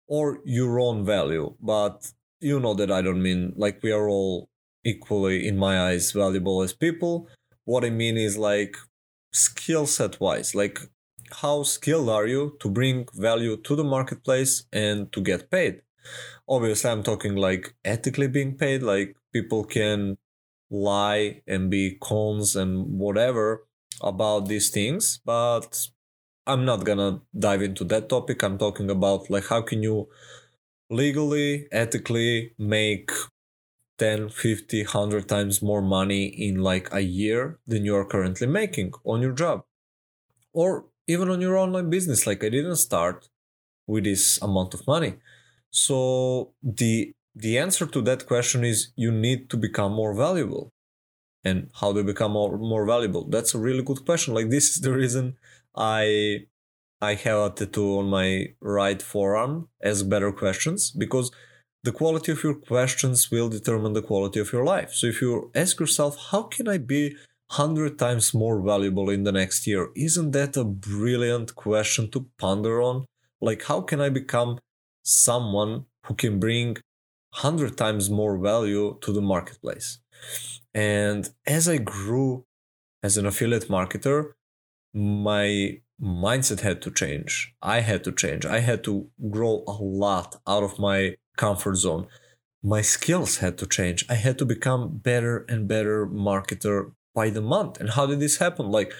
or 0.09 0.41
your 0.45 0.79
own 0.81 1.05
value 1.05 1.55
but 1.61 2.13
you 2.41 2.59
know 2.59 2.75
that 2.75 2.91
i 2.91 3.01
don't 3.01 3.23
mean 3.23 3.53
like 3.57 3.81
we 3.83 3.93
are 3.93 4.09
all 4.09 4.49
equally 4.85 5.47
in 5.47 5.57
my 5.57 5.81
eyes 5.81 6.11
valuable 6.11 6.61
as 6.63 6.73
people. 6.73 7.29
What 7.65 7.85
i 7.85 7.91
mean 7.91 8.17
is 8.17 8.37
like 8.37 8.77
skill 9.33 9.87
set 9.87 10.21
wise 10.21 10.55
like 10.55 10.81
how 11.43 11.63
skilled 11.63 12.11
are 12.11 12.27
you 12.27 12.57
to 12.61 12.69
bring 12.69 13.07
value 13.15 13.57
to 13.57 13.77
the 13.77 13.85
marketplace 13.85 14.65
and 14.73 15.11
to 15.13 15.21
get 15.21 15.51
paid? 15.51 15.83
Obviously 16.49 16.91
i'm 16.91 17.05
talking 17.05 17.37
like 17.37 17.75
ethically 17.85 18.27
being 18.27 18.57
paid 18.57 18.83
like 18.83 19.17
people 19.33 19.65
can 19.65 20.19
lie 20.71 21.43
and 21.47 21.71
be 21.71 21.97
cons 22.01 22.57
and 22.57 22.99
whatever 22.99 23.65
about 24.03 24.49
these 24.49 24.71
things 24.71 25.21
but 25.25 25.89
i'm 26.47 26.65
not 26.65 26.85
gonna 26.85 27.21
dive 27.39 27.63
into 27.63 27.85
that 27.85 28.09
topic. 28.09 28.43
I'm 28.43 28.59
talking 28.59 28.91
about 28.91 29.31
like 29.31 29.47
how 29.47 29.63
can 29.63 29.83
you 29.83 30.09
legally 30.91 31.67
ethically 31.73 32.55
make 32.59 33.11
10 33.99 34.29
50 34.31 34.85
100 34.85 35.29
times 35.29 35.63
more 35.63 35.83
money 35.83 36.27
in 36.27 36.63
like 36.63 36.89
a 36.93 37.01
year 37.01 37.59
than 37.67 37.85
you 37.85 37.97
are 37.97 38.05
currently 38.05 38.47
making 38.47 38.93
on 39.05 39.23
your 39.23 39.33
job 39.33 39.65
or 40.53 40.87
even 41.07 41.29
on 41.31 41.41
your 41.41 41.57
online 41.57 41.91
business? 41.91 42.27
Like 42.27 42.45
i 42.45 42.49
didn't 42.49 42.77
start 42.77 43.29
with 43.87 44.05
this 44.05 44.41
amount 44.43 44.75
of 44.75 44.87
money. 44.87 45.15
So 45.71 46.55
the 46.63 47.13
the 47.35 47.59
answer 47.59 47.87
to 47.87 48.03
that 48.03 48.27
question 48.27 48.65
is 48.65 48.93
you 48.97 49.11
need 49.13 49.51
to 49.51 49.57
become 49.57 49.93
more 49.93 50.15
valuable 50.15 50.73
and 51.45 51.71
how 51.81 51.93
do 51.93 51.99
you 51.99 52.05
become 52.05 52.33
more, 52.33 52.57
more 52.59 52.87
valuable. 52.87 53.25
That's 53.29 53.55
a 53.55 53.59
really 53.59 53.83
good 53.83 54.05
question. 54.05 54.35
Like 54.35 54.51
this 54.51 54.71
is 54.71 54.81
the 54.81 54.93
reason 54.93 55.37
i 55.75 56.41
i 57.01 57.15
have 57.15 57.39
a 57.39 57.51
tattoo 57.51 57.99
on 57.99 58.07
my 58.07 58.47
right 58.61 59.01
forearm 59.01 59.69
ask 59.83 60.07
better 60.07 60.31
questions 60.31 60.91
because 60.91 61.31
the 61.83 61.93
quality 61.93 62.31
of 62.31 62.45
your 62.45 62.55
questions 62.55 63.31
will 63.31 63.49
determine 63.49 63.95
the 63.95 64.03
quality 64.03 64.39
of 64.39 64.53
your 64.53 64.65
life. 64.65 64.93
So 64.93 65.09
if 65.09 65.21
you 65.21 65.51
ask 65.55 65.81
yourself 65.81 66.17
how 66.31 66.43
can 66.45 66.69
i 66.69 66.79
be 66.79 67.17
100 67.57 67.99
times 67.99 68.33
more 68.33 68.61
valuable 68.63 69.11
in 69.11 69.25
the 69.25 69.33
next 69.33 69.67
year? 69.67 69.91
Isn't 69.97 70.31
that 70.33 70.57
a 70.57 70.65
brilliant 70.65 71.55
question 71.55 72.11
to 72.13 72.27
ponder 72.39 72.81
on? 72.81 73.07
Like 73.41 73.65
how 73.65 73.81
can 73.81 74.01
i 74.01 74.11
become 74.11 74.59
someone 75.03 75.87
who 76.07 76.15
can 76.15 76.39
bring 76.39 76.77
100 77.33 77.77
times 77.77 78.11
more 78.11 78.37
value 78.39 78.99
to 79.01 79.13
the 79.13 79.23
marketplace 79.23 79.99
and 80.75 81.29
as 81.47 81.69
I 81.69 81.79
grew 81.79 82.45
as 83.03 83.17
an 83.17 83.27
affiliate 83.27 83.69
marketer, 83.69 84.33
my 84.95 85.81
mindset 86.01 86.61
had 86.61 86.83
to 86.83 86.91
change. 86.91 87.55
I 87.63 87.81
had 87.81 88.05
to 88.05 88.13
change. 88.13 88.45
I 88.45 88.61
had 88.61 88.83
to 88.85 89.09
grow 89.31 89.65
a 89.67 89.77
lot 89.81 90.41
out 90.47 90.63
of 90.63 90.79
my 90.79 91.17
comfort 91.37 91.77
zone. 91.77 92.07
My 92.63 92.83
skills 92.83 93.39
had 93.39 93.59
to 93.59 93.67
change. 93.67 94.05
I 94.09 94.15
had 94.15 94.39
to 94.39 94.45
become 94.45 94.99
better 94.99 95.45
and 95.49 95.69
better 95.69 96.07
marketer 96.07 96.93
by 97.15 97.31
the 97.31 97.41
month. 97.41 97.81
And 97.81 97.91
how 97.91 98.07
did 98.07 98.21
this 98.21 98.39
happen? 98.39 98.71
Like 98.71 98.93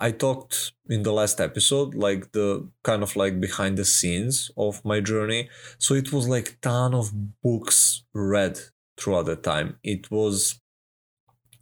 I 0.00 0.10
talked 0.10 0.72
in 0.88 1.02
the 1.02 1.12
last 1.12 1.40
episode, 1.40 1.94
like 1.94 2.32
the 2.32 2.68
kind 2.82 3.02
of 3.02 3.14
like 3.14 3.40
behind 3.40 3.78
the 3.78 3.84
scenes 3.84 4.50
of 4.56 4.84
my 4.84 5.00
journey. 5.00 5.48
So 5.78 5.94
it 5.94 6.12
was 6.12 6.28
like 6.28 6.58
ton 6.60 6.94
of 6.94 7.12
books 7.42 8.04
read 8.14 8.58
throughout 8.96 9.26
the 9.26 9.36
time. 9.36 9.76
It 9.84 10.10
was 10.10 10.60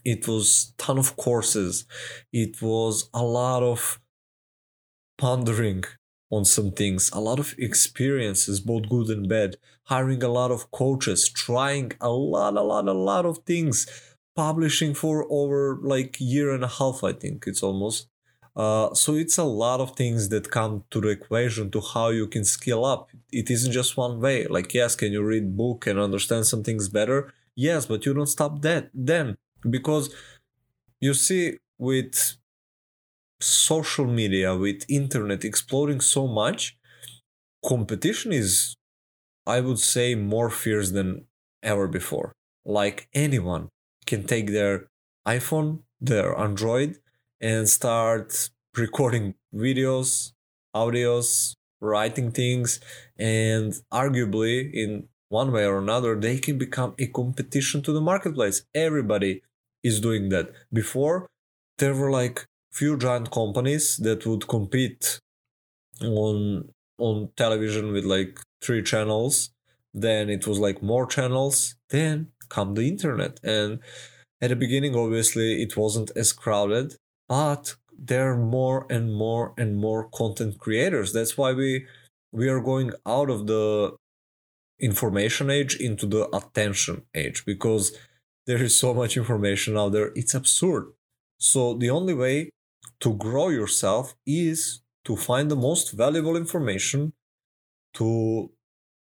it 0.04 0.26
was 0.28 0.72
ton 0.78 0.98
of 0.98 1.16
courses. 1.16 1.84
It 2.32 2.60
was 2.62 3.08
a 3.12 3.22
lot 3.22 3.62
of 3.62 4.00
pondering 5.18 5.84
on 6.30 6.44
some 6.44 6.70
things 6.70 7.10
a 7.12 7.20
lot 7.20 7.38
of 7.38 7.54
experiences 7.58 8.60
both 8.60 8.88
good 8.88 9.08
and 9.08 9.28
bad 9.28 9.56
hiring 9.84 10.22
a 10.22 10.28
lot 10.28 10.50
of 10.50 10.70
coaches 10.70 11.28
trying 11.28 11.92
a 12.00 12.08
lot 12.08 12.56
a 12.56 12.62
lot 12.62 12.86
a 12.88 12.92
lot 12.92 13.26
of 13.26 13.38
things 13.38 13.86
publishing 14.36 14.94
for 14.94 15.26
over 15.28 15.78
like 15.82 16.16
year 16.20 16.54
and 16.54 16.64
a 16.64 16.68
half 16.68 17.02
i 17.04 17.12
think 17.12 17.44
it's 17.46 17.62
almost. 17.62 18.06
Uh, 18.56 18.92
so 18.94 19.14
it's 19.14 19.38
a 19.38 19.44
lot 19.44 19.80
of 19.80 19.94
things 19.94 20.28
that 20.28 20.50
come 20.50 20.82
to 20.90 21.00
the 21.00 21.08
equation 21.08 21.70
to 21.70 21.80
how 21.80 22.08
you 22.08 22.26
can 22.26 22.44
scale 22.44 22.84
up. 22.84 23.08
It 23.30 23.48
isn't 23.48 23.70
just 23.70 23.96
one 23.96 24.20
way 24.20 24.46
like 24.46 24.74
yes 24.74 24.96
can 24.96 25.12
you 25.12 25.22
read 25.22 25.56
book 25.56 25.86
and 25.86 25.98
understand 25.98 26.46
some 26.46 26.62
things 26.62 26.88
better? 26.88 27.32
Yes 27.54 27.86
but 27.86 28.04
you 28.06 28.14
don't 28.14 28.26
stop 28.26 28.62
that 28.62 28.90
then 28.92 29.36
because 29.68 30.14
you 31.00 31.14
see 31.14 31.58
with 31.78 32.36
social 33.40 34.06
media 34.06 34.54
with 34.54 34.84
internet 34.88 35.44
exploding 35.44 36.00
so 36.00 36.26
much 36.26 36.76
competition 37.66 38.32
is 38.32 38.76
i 39.46 39.60
would 39.60 39.78
say 39.78 40.14
more 40.14 40.50
fierce 40.50 40.90
than 40.90 41.24
ever 41.62 41.86
before. 41.86 42.32
Like 42.64 43.08
anyone 43.14 43.68
can 44.06 44.24
take 44.24 44.48
their 44.52 44.88
iphone 45.26 45.80
their 46.00 46.38
android 46.38 46.96
and 47.40 47.68
start 47.68 48.50
recording 48.76 49.34
videos 49.54 50.32
audios 50.74 51.54
writing 51.80 52.30
things 52.30 52.80
and 53.18 53.74
arguably 53.92 54.70
in 54.72 55.08
one 55.28 55.52
way 55.52 55.64
or 55.66 55.78
another 55.78 56.18
they 56.18 56.38
can 56.38 56.56
become 56.58 56.94
a 56.98 57.06
competition 57.06 57.82
to 57.82 57.92
the 57.92 58.00
marketplace. 58.00 58.62
Everybody 58.74 59.42
is 59.82 60.00
doing 60.00 60.28
that. 60.30 60.52
Before, 60.72 61.26
there 61.78 61.94
were 61.94 62.10
like 62.10 62.46
few 62.72 62.96
giant 62.96 63.30
companies 63.30 63.96
that 63.98 64.26
would 64.26 64.46
compete 64.48 65.18
on 66.02 66.70
on 66.98 67.30
television 67.36 67.92
with 67.92 68.04
like 68.04 68.38
three 68.62 68.82
channels. 68.82 69.50
Then 69.92 70.30
it 70.30 70.46
was 70.46 70.58
like 70.58 70.82
more 70.82 71.06
channels. 71.06 71.74
Then 71.88 72.28
come 72.48 72.74
the 72.74 72.88
internet, 72.88 73.40
and 73.42 73.80
at 74.40 74.50
the 74.50 74.56
beginning, 74.56 74.94
obviously, 74.96 75.62
it 75.62 75.76
wasn't 75.76 76.10
as 76.16 76.32
crowded, 76.32 76.96
but 77.28 77.76
there 77.98 78.32
are 78.32 78.36
more 78.36 78.86
and 78.88 79.14
more 79.14 79.52
and 79.58 79.76
more 79.76 80.08
content 80.08 80.58
creators. 80.58 81.12
That's 81.12 81.36
why 81.36 81.52
we 81.52 81.86
we 82.32 82.48
are 82.48 82.60
going 82.60 82.92
out 83.06 83.28
of 83.30 83.46
the 83.46 83.96
information 84.80 85.50
age 85.50 85.76
into 85.76 86.06
the 86.06 86.28
attention 86.34 87.02
age 87.14 87.44
because 87.44 87.92
there 88.50 88.64
is 88.68 88.76
so 88.84 88.92
much 88.92 89.16
information 89.16 89.76
out 89.80 89.92
there 89.92 90.10
it's 90.20 90.34
absurd. 90.34 90.84
So 91.38 91.74
the 91.82 91.90
only 91.98 92.14
way 92.14 92.50
to 93.04 93.14
grow 93.14 93.48
yourself 93.48 94.14
is 94.26 94.82
to 95.04 95.14
find 95.16 95.46
the 95.48 95.62
most 95.68 95.92
valuable 95.92 96.36
information 96.36 97.12
to 97.98 98.50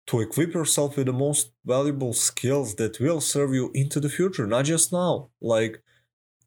to 0.08 0.22
equip 0.26 0.54
yourself 0.54 0.96
with 0.96 1.08
the 1.08 1.20
most 1.28 1.52
valuable 1.66 2.14
skills 2.14 2.76
that 2.76 3.00
will 3.00 3.22
serve 3.34 3.52
you 3.60 3.72
into 3.82 4.00
the 4.00 4.14
future 4.18 4.48
not 4.48 4.66
just 4.74 4.94
now. 5.02 5.14
Like 5.42 5.74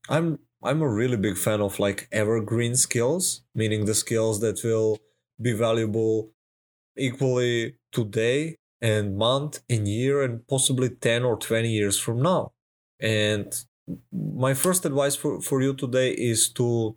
i'm 0.09 0.38
i'm 0.68 0.80
a 0.83 0.95
really 1.00 1.21
big 1.26 1.37
fan 1.45 1.61
of 1.61 1.78
like 1.78 2.09
evergreen 2.23 2.75
skills 2.87 3.42
meaning 3.61 3.85
the 3.85 3.99
skills 4.04 4.40
that 4.45 4.59
will 4.64 4.90
be 5.47 5.52
valuable 5.52 6.14
equally 7.09 7.76
today 7.92 8.57
and 8.80 9.16
month 9.26 9.61
and 9.68 9.87
year 9.87 10.23
and 10.23 10.47
possibly 10.49 10.88
10 10.88 11.25
or 11.25 11.37
20 11.37 11.71
years 11.78 11.99
from 11.99 12.23
now 12.23 12.52
and 13.00 13.52
my 14.12 14.55
first 14.55 14.85
advice 14.85 15.17
for, 15.17 15.40
for 15.40 15.62
you 15.62 15.75
today 15.75 16.11
is 16.12 16.49
to 16.50 16.97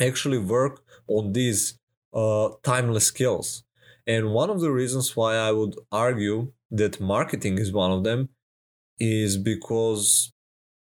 actually 0.00 0.38
work 0.38 0.82
on 1.06 1.32
these 1.32 1.78
uh, 2.14 2.50
timeless 2.62 3.06
skills. 3.06 3.64
And 4.06 4.32
one 4.32 4.50
of 4.50 4.60
the 4.60 4.72
reasons 4.72 5.16
why 5.16 5.36
I 5.36 5.52
would 5.52 5.76
argue 5.92 6.52
that 6.70 7.00
marketing 7.00 7.58
is 7.58 7.72
one 7.72 7.92
of 7.92 8.04
them 8.04 8.30
is 8.98 9.36
because 9.36 10.32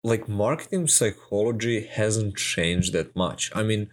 like 0.04 0.28
marketing 0.28 0.86
psychology 0.86 1.86
hasn't 1.86 2.36
changed 2.36 2.92
that 2.92 3.14
much. 3.16 3.50
I 3.54 3.62
mean, 3.62 3.88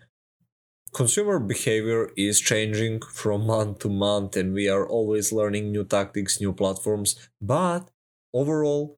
consumer 0.93 1.39
behavior 1.39 2.11
is 2.15 2.39
changing 2.39 3.01
from 3.01 3.45
month 3.53 3.79
to 3.79 3.89
month 3.89 4.37
and 4.37 4.53
we 4.53 4.69
are 4.69 4.87
always 4.87 5.31
learning 5.31 5.71
new 5.71 5.83
tactics, 5.83 6.39
new 6.39 6.53
platforms, 6.53 7.29
but 7.41 7.89
overall 8.33 8.97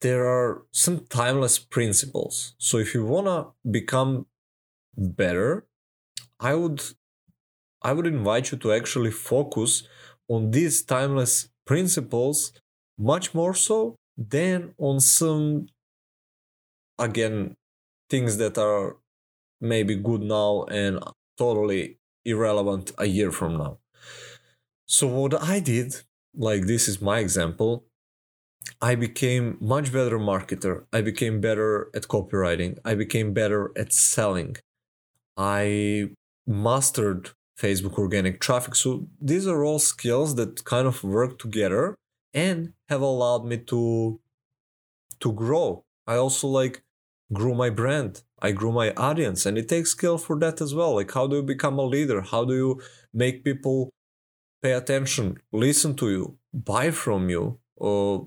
there 0.00 0.26
are 0.26 0.62
some 0.72 1.06
timeless 1.06 1.58
principles. 1.58 2.54
So 2.58 2.78
if 2.78 2.94
you 2.94 3.04
want 3.04 3.26
to 3.26 3.70
become 3.70 4.26
better, 4.96 5.66
I 6.38 6.54
would 6.54 6.82
I 7.82 7.92
would 7.92 8.06
invite 8.06 8.52
you 8.52 8.58
to 8.58 8.72
actually 8.72 9.10
focus 9.10 9.84
on 10.28 10.50
these 10.50 10.82
timeless 10.82 11.48
principles 11.66 12.52
much 12.98 13.34
more 13.34 13.54
so 13.54 13.96
than 14.16 14.74
on 14.78 15.00
some 15.00 15.68
again 16.98 17.56
things 18.10 18.36
that 18.36 18.58
are 18.58 18.96
maybe 19.60 19.94
good 19.94 20.22
now 20.22 20.64
and 20.64 20.98
totally 21.38 21.98
irrelevant 22.24 22.92
a 22.98 23.06
year 23.06 23.30
from 23.32 23.56
now. 23.56 23.78
So 24.86 25.06
what 25.06 25.40
I 25.42 25.60
did, 25.60 25.94
like 26.34 26.66
this 26.66 26.88
is 26.88 27.00
my 27.00 27.18
example, 27.20 27.84
I 28.80 28.94
became 28.94 29.56
much 29.60 29.92
better 29.92 30.18
marketer. 30.18 30.84
I 30.92 31.00
became 31.00 31.40
better 31.40 31.90
at 31.94 32.04
copywriting. 32.04 32.78
I 32.84 32.94
became 32.94 33.32
better 33.32 33.72
at 33.76 33.92
selling. 33.92 34.56
I 35.36 36.10
mastered 36.46 37.30
Facebook 37.58 37.98
organic 37.98 38.40
traffic. 38.40 38.74
So 38.74 39.08
these 39.20 39.46
are 39.46 39.64
all 39.64 39.78
skills 39.78 40.34
that 40.36 40.64
kind 40.64 40.86
of 40.86 41.04
work 41.04 41.38
together 41.38 41.94
and 42.32 42.72
have 42.88 43.02
allowed 43.02 43.44
me 43.44 43.58
to 43.58 44.20
to 45.20 45.32
grow. 45.32 45.84
I 46.06 46.16
also 46.16 46.48
like 46.48 46.82
grew 47.32 47.54
my 47.54 47.70
brand. 47.70 48.22
I 48.40 48.52
grew 48.52 48.72
my 48.72 48.92
audience 48.94 49.44
and 49.44 49.58
it 49.58 49.68
takes 49.68 49.90
skill 49.90 50.16
for 50.16 50.38
that 50.38 50.60
as 50.60 50.74
well. 50.74 50.94
Like 50.94 51.12
how 51.12 51.26
do 51.26 51.36
you 51.36 51.42
become 51.42 51.78
a 51.78 51.84
leader? 51.84 52.22
How 52.22 52.44
do 52.44 52.54
you 52.54 52.80
make 53.12 53.44
people 53.44 53.90
pay 54.62 54.72
attention, 54.72 55.38
listen 55.52 55.94
to 55.96 56.10
you, 56.10 56.38
buy 56.52 56.90
from 56.90 57.30
you, 57.30 57.58
uh, 57.80 58.18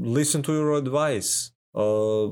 listen 0.00 0.42
to 0.42 0.52
your 0.52 0.74
advice, 0.74 1.52
uh, 1.74 2.28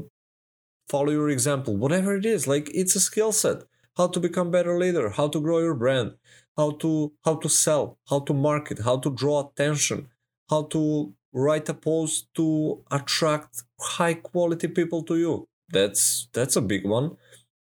follow 0.88 1.10
your 1.10 1.28
example, 1.28 1.76
whatever 1.76 2.16
it 2.16 2.26
is. 2.26 2.46
Like 2.46 2.70
it's 2.74 2.96
a 2.96 3.00
skill 3.00 3.32
set. 3.32 3.62
How 3.96 4.06
to 4.08 4.20
become 4.20 4.52
better 4.52 4.78
leader, 4.78 5.10
how 5.10 5.28
to 5.28 5.40
grow 5.40 5.58
your 5.58 5.74
brand, 5.74 6.12
how 6.56 6.70
to 6.82 7.12
how 7.24 7.36
to 7.36 7.48
sell, 7.48 7.98
how 8.08 8.20
to 8.20 8.32
market, 8.32 8.80
how 8.84 8.98
to 8.98 9.10
draw 9.10 9.48
attention, 9.48 10.08
how 10.50 10.62
to 10.74 11.14
write 11.32 11.68
a 11.68 11.74
post 11.74 12.28
to 12.34 12.82
attract 12.90 13.62
high 13.80 14.14
quality 14.14 14.68
people 14.68 15.02
to 15.02 15.16
you 15.16 15.46
that's 15.70 16.28
that's 16.32 16.56
a 16.56 16.62
big 16.62 16.86
one 16.86 17.16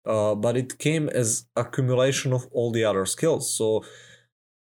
uh, 0.05 0.33
but 0.33 0.55
it 0.55 0.77
came 0.79 1.09
as 1.09 1.45
accumulation 1.55 2.31
of 2.33 2.47
all 2.51 2.71
the 2.71 2.83
other 2.83 3.05
skills 3.05 3.53
so 3.53 3.83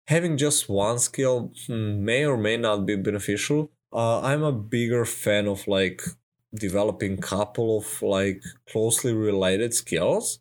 having 0.06 0.36
just 0.36 0.68
one 0.68 0.98
skill 0.98 1.52
hmm, 1.66 2.04
may 2.04 2.24
or 2.24 2.36
may 2.36 2.56
not 2.56 2.84
be 2.84 2.96
beneficial 2.96 3.70
uh, 3.92 4.20
i'm 4.20 4.42
a 4.42 4.52
bigger 4.52 5.04
fan 5.04 5.46
of 5.46 5.66
like 5.68 6.02
developing 6.54 7.16
couple 7.16 7.78
of 7.78 8.02
like 8.02 8.42
closely 8.70 9.12
related 9.14 9.74
skills. 9.74 10.40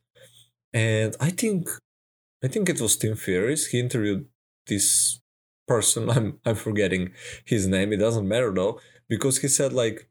And 0.73 1.15
i 1.19 1.29
think 1.29 1.69
i 2.43 2.47
think 2.47 2.69
it 2.69 2.81
was 2.81 2.97
tim 2.97 3.15
ferriss. 3.15 3.67
He 3.67 3.79
interviewed 3.79 4.27
this 4.67 5.19
person. 5.67 6.09
I'm 6.15 6.39
i'm 6.45 6.55
forgetting 6.55 7.11
his 7.45 7.67
name. 7.67 7.93
It 7.93 7.97
doesn't 7.97 8.27
matter 8.27 8.53
though 8.53 8.79
because 9.09 9.39
he 9.39 9.47
said 9.47 9.73
like 9.73 10.09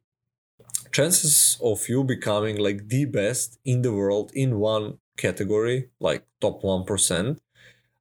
chances 0.93 1.59
of 1.63 1.89
you 1.89 2.05
becoming 2.05 2.57
like 2.59 2.89
the 2.89 3.05
best 3.05 3.59
in 3.65 3.83
the 3.83 3.93
world 3.93 4.31
in 4.35 4.59
one 4.59 4.99
category 5.17 5.89
like 6.01 6.25
top 6.41 6.63
1% 6.63 7.39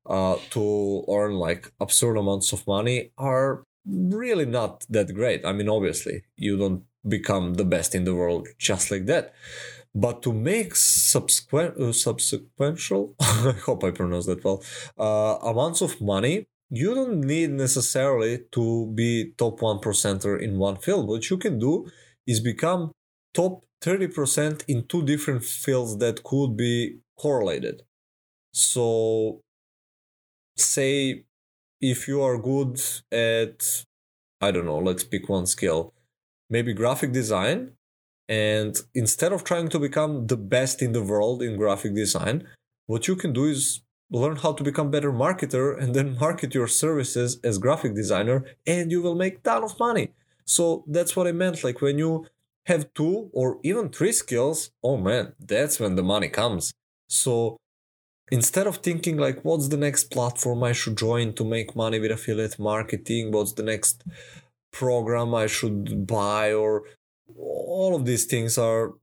uh, 0.05 0.35
to 0.49 1.05
earn 1.09 1.33
like 1.33 1.71
absurd 1.79 2.17
amounts 2.17 2.51
of 2.53 2.65
money 2.65 3.11
are 3.17 3.63
really 3.85 4.45
not 4.45 4.85
that 4.89 5.13
great. 5.13 5.45
I 5.45 5.53
mean 5.53 5.69
obviously 5.69 6.23
you 6.35 6.57
don't 6.57 6.83
become 7.07 7.55
the 7.55 7.65
best 7.65 7.95
in 7.95 8.03
the 8.03 8.15
world 8.15 8.47
just 8.57 8.91
like 8.91 9.05
that. 9.05 9.33
But 9.95 10.21
to 10.23 10.33
make 10.33 10.75
subsequent 10.75 11.75
uh, 11.79 11.91
i 13.19 13.53
hope 13.65 13.83
i 13.83 13.89
pronounced 13.89 14.27
that 14.27 14.43
well 14.43 14.63
uh, 14.99 15.37
amounts 15.41 15.81
of 15.81 15.99
money 15.99 16.45
you 16.69 16.93
don't 16.93 17.21
need 17.21 17.49
necessarily 17.49 18.41
to 18.51 18.91
be 18.93 19.33
top 19.37 19.61
1 19.61 19.79
percenter 19.79 20.39
in 20.39 20.59
one 20.59 20.77
field. 20.77 21.07
What 21.07 21.29
you 21.29 21.37
can 21.37 21.57
do 21.57 21.89
is 22.27 22.39
become 22.39 22.91
top 23.33 23.65
30% 23.81 24.63
in 24.67 24.85
two 24.87 25.03
different 25.03 25.43
fields 25.43 25.97
that 25.97 26.23
could 26.23 26.55
be 26.55 26.99
correlated. 27.17 27.81
So 28.51 29.41
say 30.57 31.25
if 31.81 32.07
you 32.07 32.21
are 32.21 32.37
good 32.37 32.81
at 33.11 33.85
i 34.41 34.51
don't 34.51 34.65
know 34.65 34.77
let's 34.77 35.03
pick 35.03 35.29
one 35.29 35.45
skill 35.45 35.93
maybe 36.49 36.73
graphic 36.73 37.11
design 37.11 37.71
and 38.27 38.81
instead 38.93 39.33
of 39.33 39.43
trying 39.43 39.67
to 39.67 39.79
become 39.79 40.27
the 40.27 40.37
best 40.37 40.81
in 40.81 40.91
the 40.91 41.01
world 41.01 41.41
in 41.41 41.57
graphic 41.57 41.95
design 41.95 42.47
what 42.89 43.07
you 43.07 43.15
can 43.15 43.31
do 43.33 43.45
is 43.45 43.81
learn 44.11 44.37
how 44.37 44.51
to 44.51 44.63
become 44.63 44.89
better 44.89 45.11
marketer 45.11 45.77
and 45.81 45.93
then 45.93 46.17
market 46.17 46.53
your 46.53 46.67
services 46.67 47.39
as 47.43 47.57
graphic 47.57 47.93
designer 47.95 48.43
and 48.65 48.91
you 48.91 49.01
will 49.01 49.15
make 49.15 49.43
ton 49.43 49.63
of 49.63 49.79
money. 49.79 50.09
So 50.45 50.83
that's 50.87 51.15
what 51.15 51.27
i 51.27 51.31
meant 51.31 51.63
like 51.63 51.81
when 51.81 51.99
you 51.99 52.25
have 52.65 52.91
two 52.93 53.29
or 53.33 53.59
even 53.63 53.89
three 53.89 54.11
skills 54.11 54.71
oh 54.83 54.97
man 54.97 55.33
that's 55.39 55.79
when 55.79 55.95
the 55.95 56.03
money 56.03 56.29
comes. 56.29 56.73
So 57.07 57.57
instead 58.31 58.67
of 58.67 58.77
thinking 58.77 59.17
like 59.17 59.39
what's 59.43 59.67
the 59.69 59.77
next 59.77 60.05
platform 60.05 60.63
i 60.63 60.71
should 60.71 60.97
join 60.97 61.33
to 61.33 61.43
make 61.43 61.75
money 61.75 61.99
with 61.99 62.11
affiliate 62.11 62.59
marketing? 62.59 63.31
What's 63.31 63.53
the 63.53 63.63
next 63.63 64.03
program 64.71 65.33
i 65.33 65.47
should 65.47 66.07
buy? 66.07 66.53
Or 66.53 66.83
all 67.37 67.95
of 67.95 68.05
these 68.05 68.25
things 68.25 68.57
are 68.57 68.93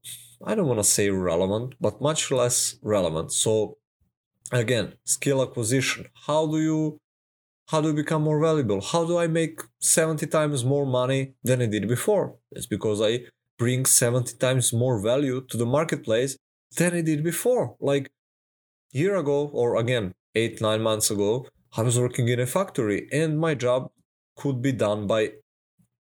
i 0.45 0.53
don't 0.55 0.67
want 0.67 0.79
to 0.79 0.83
say 0.83 1.09
relevant 1.09 1.75
but 1.79 2.01
much 2.01 2.31
less 2.31 2.75
relevant. 2.81 3.31
So 3.31 3.77
again 4.51 4.93
skill 5.05 5.41
acquisition. 5.41 6.05
How 6.27 6.47
do 6.47 6.59
you 6.59 6.99
how 7.69 7.81
do 7.81 7.89
you 7.89 7.93
become 7.93 8.21
more 8.21 8.39
valuable? 8.39 8.81
How 8.81 9.05
do 9.05 9.17
i 9.17 9.27
make 9.27 9.59
70 9.81 10.25
times 10.27 10.63
more 10.63 10.85
money 10.85 11.33
than 11.43 11.61
i 11.61 11.65
did 11.65 11.87
before? 11.87 12.35
It's 12.51 12.65
because 12.65 13.01
i 13.01 13.25
bring 13.57 13.85
70 13.85 14.37
times 14.37 14.71
more 14.71 15.01
value 15.01 15.41
to 15.49 15.57
the 15.57 15.65
marketplace 15.65 16.37
than 16.77 16.93
i 16.93 17.01
did 17.01 17.23
before. 17.23 17.75
Like 17.79 18.11
year 18.91 19.15
ago 19.15 19.49
or 19.53 19.75
again 19.75 20.13
8 20.35 20.61
9 20.61 20.81
months 20.81 21.11
ago 21.11 21.47
i 21.75 21.81
was 21.81 21.99
working 21.99 22.27
in 22.27 22.39
a 22.39 22.45
factory 22.45 23.07
and 23.11 23.39
my 23.39 23.53
job 23.55 23.91
could 24.35 24.61
be 24.61 24.71
done 24.71 25.07
by 25.07 25.31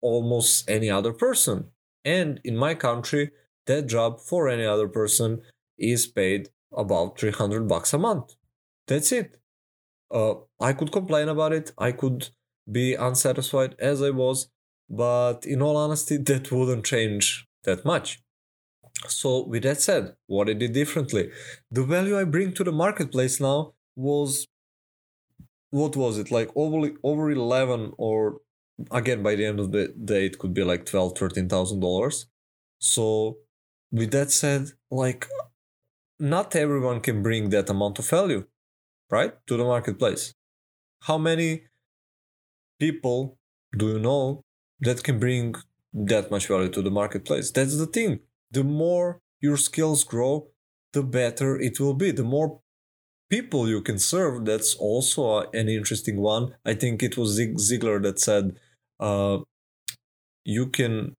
almost 0.00 0.68
any 0.68 0.90
other 0.90 1.12
person 1.12 1.70
and 2.04 2.40
in 2.44 2.56
my 2.56 2.74
country 2.74 3.30
that 3.66 3.86
job 3.86 4.20
for 4.20 4.48
any 4.48 4.64
other 4.64 4.88
person 4.88 5.40
is 5.78 6.06
paid 6.06 6.48
about 6.72 7.18
300 7.18 7.68
bucks 7.68 7.92
a 7.92 7.98
month. 7.98 8.34
That's 8.86 9.12
it. 9.12 9.38
Uh, 10.10 10.34
I 10.60 10.72
could 10.72 10.92
complain 10.92 11.28
about 11.28 11.52
it. 11.52 11.72
I 11.78 11.92
could 11.92 12.28
be 12.70 12.94
unsatisfied 12.94 13.74
as 13.78 14.02
I 14.02 14.10
was, 14.10 14.48
but 14.88 15.46
in 15.46 15.62
all 15.62 15.76
honesty, 15.76 16.16
that 16.28 16.50
wouldn't 16.50 16.84
change 16.84 17.46
that 17.64 17.84
much. 17.84 18.20
So, 19.08 19.46
with 19.46 19.62
that 19.64 19.80
said, 19.80 20.14
what 20.26 20.48
I 20.48 20.54
did 20.54 20.72
differently, 20.72 21.30
the 21.70 21.84
value 21.84 22.18
I 22.18 22.24
bring 22.24 22.52
to 22.54 22.64
the 22.64 22.72
marketplace 22.72 23.40
now 23.40 23.74
was 23.96 24.46
what 25.70 25.96
was 25.96 26.18
it 26.18 26.30
like 26.30 26.50
over 26.54 26.90
over 27.02 27.30
11 27.30 27.92
or 27.98 28.40
again 28.90 29.22
by 29.22 29.34
the 29.34 29.44
end 29.44 29.60
of 29.60 29.72
the 29.72 29.88
day 30.04 30.26
it 30.26 30.38
could 30.38 30.54
be 30.54 30.64
like 30.64 30.84
12 30.84 31.16
13000 31.16 31.80
dollars 31.80 32.26
so 32.78 33.38
with 33.90 34.10
that 34.10 34.30
said 34.30 34.68
like 34.90 35.28
not 36.18 36.56
everyone 36.56 37.00
can 37.00 37.22
bring 37.22 37.50
that 37.50 37.68
amount 37.70 37.98
of 37.98 38.08
value, 38.08 38.46
right, 39.10 39.34
to 39.46 39.56
the 39.56 39.64
marketplace. 39.64 40.34
How 41.02 41.18
many 41.18 41.64
people 42.78 43.38
do 43.76 43.88
you 43.88 43.98
know 43.98 44.44
that 44.80 45.02
can 45.02 45.18
bring 45.18 45.54
that 45.92 46.30
much 46.30 46.46
value 46.46 46.68
to 46.70 46.82
the 46.82 46.90
marketplace? 46.90 47.50
That's 47.50 47.78
the 47.78 47.86
thing. 47.86 48.20
The 48.52 48.64
more 48.64 49.20
your 49.40 49.56
skills 49.56 50.04
grow, 50.04 50.48
the 50.92 51.02
better 51.02 51.58
it 51.60 51.80
will 51.80 51.94
be. 51.94 52.10
The 52.12 52.24
more 52.24 52.60
people 53.30 53.68
you 53.68 53.80
can 53.80 53.98
serve, 53.98 54.44
that's 54.44 54.74
also 54.74 55.50
an 55.52 55.68
interesting 55.68 56.20
one. 56.20 56.54
I 56.64 56.74
think 56.74 57.02
it 57.02 57.16
was 57.16 57.30
Zig 57.30 57.56
Ziglar 57.56 58.02
that 58.02 58.20
said, 58.20 58.58
uh, 59.00 59.38
you 60.44 60.66
can 60.66 61.14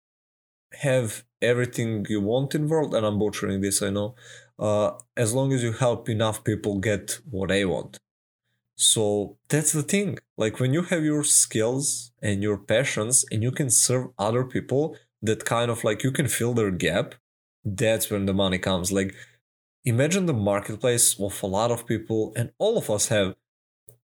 have 0.82 1.24
everything 1.41 2.06
you 2.10 2.22
want 2.22 2.56
in 2.56 2.67
world 2.67 2.96
and 2.96 3.06
i'm 3.06 3.19
butchering 3.19 3.62
this 3.62 3.82
i 3.84 3.89
know 3.89 4.15
uh, 4.60 4.91
as 5.17 5.34
long 5.34 5.52
as 5.54 5.63
you 5.63 5.74
help 5.74 6.10
enough 6.10 6.43
people 6.43 6.80
get 6.80 7.19
what 7.30 7.50
they 7.50 7.65
want. 7.65 7.98
So 8.76 9.38
that's 9.50 9.72
the 9.72 9.84
thing. 9.84 10.19
Like 10.38 10.60
when 10.60 10.74
you 10.74 10.84
have 10.84 11.04
your 11.04 11.24
skills 11.24 12.12
and 12.22 12.41
your 12.41 12.58
passions 12.58 13.26
and 13.32 13.43
you 13.43 13.52
can 13.52 13.69
serve 13.69 14.08
other 14.17 14.43
people 14.43 14.96
that 15.22 15.46
kind 15.46 15.72
of 15.72 15.84
like 15.84 16.04
you 16.04 16.12
can 16.12 16.28
fill 16.28 16.54
their 16.54 16.72
gap, 16.72 17.15
that's 17.63 18.10
when 18.10 18.26
the 18.26 18.34
money 18.34 18.60
comes. 18.60 18.91
Like 18.91 19.15
imagine 19.86 20.26
the 20.26 20.34
marketplace 20.34 21.19
of 21.19 21.41
a 21.43 21.47
lot 21.47 21.71
of 21.71 21.86
people 21.86 22.34
and 22.36 22.52
all 22.58 22.78
of 22.78 22.89
us 22.89 23.08
have 23.08 23.36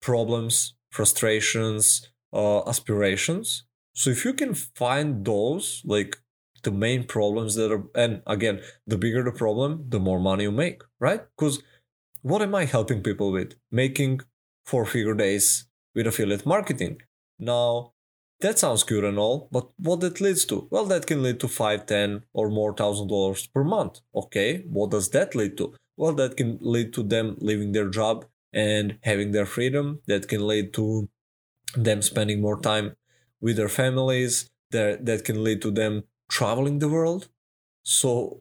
problems, 0.00 0.74
frustrations, 0.90 2.10
uh, 2.32 2.68
aspirations. 2.68 3.64
So 3.94 4.10
if 4.10 4.24
you 4.24 4.32
can 4.32 4.54
find 4.54 5.24
those, 5.24 5.82
like 5.84 6.18
the 6.64 6.72
main 6.72 7.04
problems 7.04 7.54
that 7.54 7.70
are 7.70 7.84
and 7.94 8.22
again 8.26 8.60
the 8.86 8.98
bigger 8.98 9.22
the 9.22 9.30
problem 9.30 9.84
the 9.88 10.00
more 10.00 10.18
money 10.18 10.44
you 10.44 10.50
make 10.50 10.82
right 10.98 11.22
because 11.36 11.62
what 12.22 12.42
am 12.42 12.54
i 12.54 12.64
helping 12.64 13.02
people 13.02 13.30
with 13.30 13.54
making 13.70 14.20
four 14.64 14.84
figure 14.84 15.14
days 15.14 15.66
with 15.94 16.06
affiliate 16.06 16.46
marketing 16.46 17.00
now 17.38 17.92
that 18.44 18.58
sounds 18.58 18.82
good 18.90 19.04
and 19.10 19.18
all 19.24 19.48
but 19.50 19.66
what 19.78 20.00
that 20.00 20.20
leads 20.20 20.44
to? 20.50 20.56
Well 20.70 20.86
that 20.92 21.06
can 21.10 21.22
lead 21.22 21.38
to 21.40 21.48
five 21.48 21.86
ten 21.86 22.24
or 22.32 22.46
more 22.50 22.72
thousand 22.80 23.08
dollars 23.08 23.46
per 23.54 23.64
month. 23.64 24.00
Okay 24.22 24.50
what 24.76 24.90
does 24.90 25.08
that 25.10 25.34
lead 25.34 25.56
to? 25.58 25.74
Well 25.96 26.14
that 26.20 26.36
can 26.36 26.58
lead 26.60 26.92
to 26.94 27.02
them 27.02 27.36
leaving 27.48 27.72
their 27.72 27.90
job 28.00 28.26
and 28.52 28.98
having 29.02 29.32
their 29.32 29.46
freedom. 29.46 30.00
That 30.06 30.28
can 30.28 30.46
lead 30.46 30.72
to 30.74 31.08
them 31.74 32.02
spending 32.02 32.40
more 32.40 32.60
time 32.60 32.94
with 33.40 33.56
their 33.56 33.68
families. 33.68 34.48
That, 34.70 35.06
that 35.06 35.24
can 35.24 35.44
lead 35.44 35.62
to 35.62 35.70
them 35.70 36.02
traveling 36.28 36.80
the 36.80 36.88
world. 36.88 37.28
So 37.84 38.40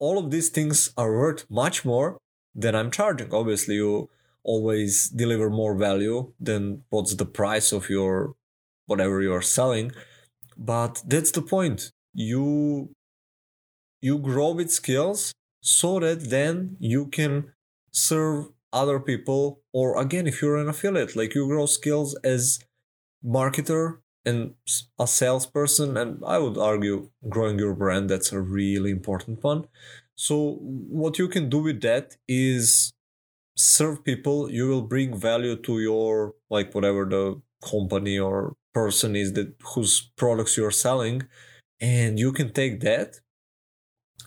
all 0.00 0.18
of 0.18 0.30
these 0.32 0.48
things 0.48 0.92
are 0.96 1.12
worth 1.12 1.48
much 1.48 1.84
more 1.84 2.18
than 2.54 2.74
I'm 2.74 2.90
charging. 2.90 3.32
Obviously, 3.32 3.76
you 3.76 4.10
always 4.42 5.08
deliver 5.08 5.48
more 5.48 5.76
value 5.76 6.32
than 6.40 6.82
what's 6.90 7.14
the 7.14 7.30
price 7.40 7.70
of 7.70 7.88
your 7.88 8.34
whatever 8.92 9.22
you're 9.22 9.42
selling. 9.58 9.92
But 10.56 11.02
that's 11.12 11.32
the 11.32 11.42
point. 11.42 11.92
You 12.14 12.90
you 14.00 14.18
grow 14.18 14.52
with 14.52 14.70
skills 14.70 15.32
so 15.62 16.00
that 16.00 16.30
then 16.30 16.76
you 16.80 17.06
can 17.06 17.52
serve 17.92 18.46
other 18.72 18.98
people 18.98 19.60
or 19.72 20.00
again 20.00 20.26
if 20.26 20.40
you're 20.42 20.56
an 20.56 20.68
affiliate 20.68 21.14
like 21.14 21.34
you 21.34 21.46
grow 21.46 21.66
skills 21.66 22.16
as 22.24 22.58
marketer 23.24 23.98
and 24.24 24.54
a 24.98 25.06
salesperson 25.06 25.96
and 25.96 26.22
i 26.26 26.38
would 26.38 26.58
argue 26.58 27.10
growing 27.28 27.58
your 27.58 27.74
brand 27.74 28.08
that's 28.10 28.32
a 28.32 28.40
really 28.40 28.90
important 28.90 29.42
one 29.42 29.66
so 30.16 30.58
what 30.62 31.18
you 31.18 31.28
can 31.28 31.48
do 31.50 31.58
with 31.58 31.80
that 31.82 32.16
is 32.28 32.92
serve 33.56 34.04
people 34.04 34.50
you 34.50 34.68
will 34.68 34.82
bring 34.82 35.16
value 35.18 35.56
to 35.56 35.80
your 35.80 36.34
like 36.50 36.74
whatever 36.74 37.04
the 37.06 37.40
company 37.70 38.18
or 38.18 38.54
person 38.72 39.16
is 39.16 39.32
that 39.34 39.54
whose 39.74 40.10
products 40.16 40.56
you're 40.56 40.70
selling 40.70 41.22
and 41.80 42.18
you 42.18 42.32
can 42.32 42.52
take 42.52 42.80
that 42.80 43.20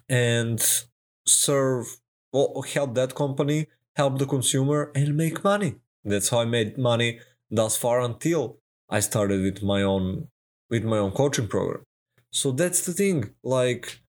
and 0.10 0.84
serve 1.26 1.98
or 2.32 2.66
help 2.66 2.96
that 2.96 3.16
company 3.16 3.68
help 3.96 4.20
the 4.20 4.26
consumer 4.26 4.92
and 4.94 5.16
make 5.16 5.44
money. 5.44 5.76
That's 6.04 6.30
how 6.30 6.42
i 6.42 6.46
made 6.46 6.78
money 6.78 7.20
thus 7.50 7.78
far 7.78 8.02
until 8.02 8.60
i 8.90 9.00
started 9.00 9.42
with 9.42 9.64
my 9.64 9.82
own 9.82 10.28
with 10.70 10.84
my 10.84 10.98
own 10.98 11.12
coaching 11.12 11.48
program. 11.48 11.84
So 12.32 12.52
that's 12.52 12.86
the 12.86 12.94
thing 12.94 13.32
like 13.44 14.02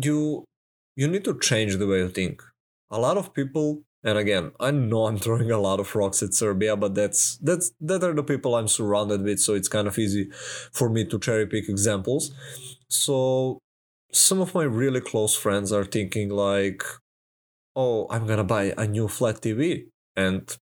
you 0.00 0.44
you 0.94 1.08
need 1.08 1.24
to 1.24 1.38
change 1.38 1.76
the 1.76 1.86
way 1.86 1.98
you 1.98 2.08
think. 2.08 2.42
A 2.90 2.98
lot 2.98 3.16
of 3.16 3.34
people 3.34 3.82
and 4.06 4.16
again 4.16 4.52
i 4.60 4.70
know 4.70 5.06
i'm 5.06 5.18
throwing 5.24 5.50
a 5.50 5.58
lot 5.58 5.80
of 5.80 5.94
rocks 5.94 6.22
at 6.22 6.32
serbia 6.32 6.76
but 6.76 6.94
that's 6.94 7.36
that's 7.38 7.72
that 7.80 8.02
are 8.02 8.14
the 8.14 8.22
people 8.22 8.54
i'm 8.54 8.68
surrounded 8.68 9.22
with 9.22 9.40
so 9.40 9.52
it's 9.52 9.68
kind 9.68 9.86
of 9.86 9.98
easy 9.98 10.30
for 10.72 10.88
me 10.88 11.04
to 11.04 11.18
cherry 11.18 11.46
pick 11.46 11.68
examples. 11.68 12.32
So 12.88 13.58
some 14.12 14.40
of 14.40 14.54
my 14.54 14.62
really 14.62 15.00
close 15.00 15.34
friends 15.36 15.72
are 15.72 15.84
thinking 15.84 16.30
like 16.30 16.82
oh 17.74 18.06
i'm 18.10 18.26
gonna 18.26 18.44
buy 18.44 18.72
a 18.78 18.86
new 18.86 19.08
flat 19.08 19.40
tv 19.42 19.88
and 20.16 20.56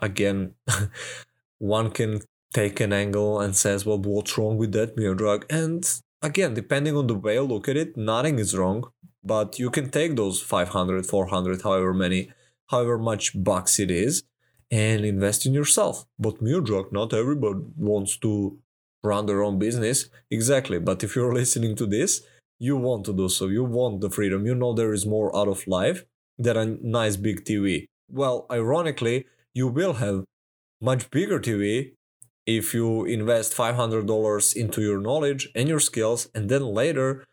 again 0.00 0.54
one 1.58 1.90
can 1.90 2.20
take 2.52 2.80
an 2.80 2.92
angle 2.92 3.40
and 3.40 3.56
says 3.56 3.86
well 3.86 3.98
what's 3.98 4.36
wrong 4.36 4.56
with 4.56 4.72
that 4.72 4.96
Miodrag 4.96 5.44
and 5.48 6.00
again 6.20 6.52
depending 6.54 6.96
on 6.96 7.06
the 7.06 7.14
way 7.14 7.34
you 7.34 7.42
look 7.42 7.68
at 7.68 7.76
it 7.76 7.96
nothing 7.96 8.38
is 8.38 8.56
wrong 8.56 8.90
but 9.24 9.58
you 9.58 9.70
can 9.70 9.88
take 9.90 10.16
those 10.16 10.42
500 10.42 11.06
400 11.06 11.62
however 11.62 11.94
many 11.94 12.32
however 12.68 12.98
much 12.98 13.32
bucks 13.42 13.78
it 13.78 13.90
is 13.90 14.22
and 14.70 15.04
invest 15.04 15.46
in 15.46 15.54
yourself. 15.54 16.04
But 16.18 16.42
Miodrag 16.42 16.92
not 16.92 17.12
everybody 17.12 17.60
wants 17.76 18.16
to 18.18 18.58
run 19.02 19.26
their 19.26 19.42
own 19.42 19.58
business. 19.58 20.08
Exactly. 20.30 20.78
But 20.78 21.04
if 21.04 21.14
you're 21.14 21.34
listening 21.42 21.76
to 21.76 21.86
this 21.86 22.22
you 22.58 22.74
want 22.74 23.04
to 23.04 23.12
do 23.12 23.28
so. 23.28 23.48
You 23.48 23.64
want 23.64 24.00
the 24.00 24.08
freedom. 24.08 24.46
You 24.46 24.54
know 24.54 24.72
there 24.72 24.94
is 24.94 25.04
more 25.04 25.34
out 25.36 25.46
of 25.46 25.66
life 25.66 26.06
than 26.38 26.56
a 26.56 26.64
nice 26.82 27.16
big 27.16 27.44
tv 27.44 27.86
well 28.08 28.46
ironically 28.50 29.26
you 29.54 29.66
will 29.66 29.94
have 29.94 30.24
much 30.80 31.10
bigger 31.10 31.40
tv 31.40 31.92
if 32.46 32.72
you 32.72 33.04
invest 33.04 33.56
$500 33.56 34.54
into 34.54 34.80
your 34.80 35.00
knowledge 35.00 35.48
and 35.54 35.68
your 35.68 35.80
skills 35.80 36.28
and 36.34 36.48
then 36.48 36.62
later 36.62 37.24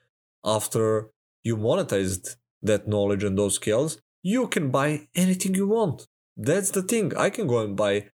after 0.43 1.09
you 1.43 1.55
monetized 1.55 2.35
that 2.63 2.87
knowledge 2.87 3.23
and 3.23 3.37
those 3.37 3.55
skills 3.55 4.01
you 4.23 4.47
can 4.47 4.71
buy 4.71 5.07
anything 5.13 5.53
you 5.53 5.67
want. 5.67 6.07
That's 6.35 6.71
the 6.71 6.81
thing. 6.81 7.15
I 7.15 7.29
can 7.29 7.45
go 7.45 7.59
and 7.59 7.75
buy 7.75 8.09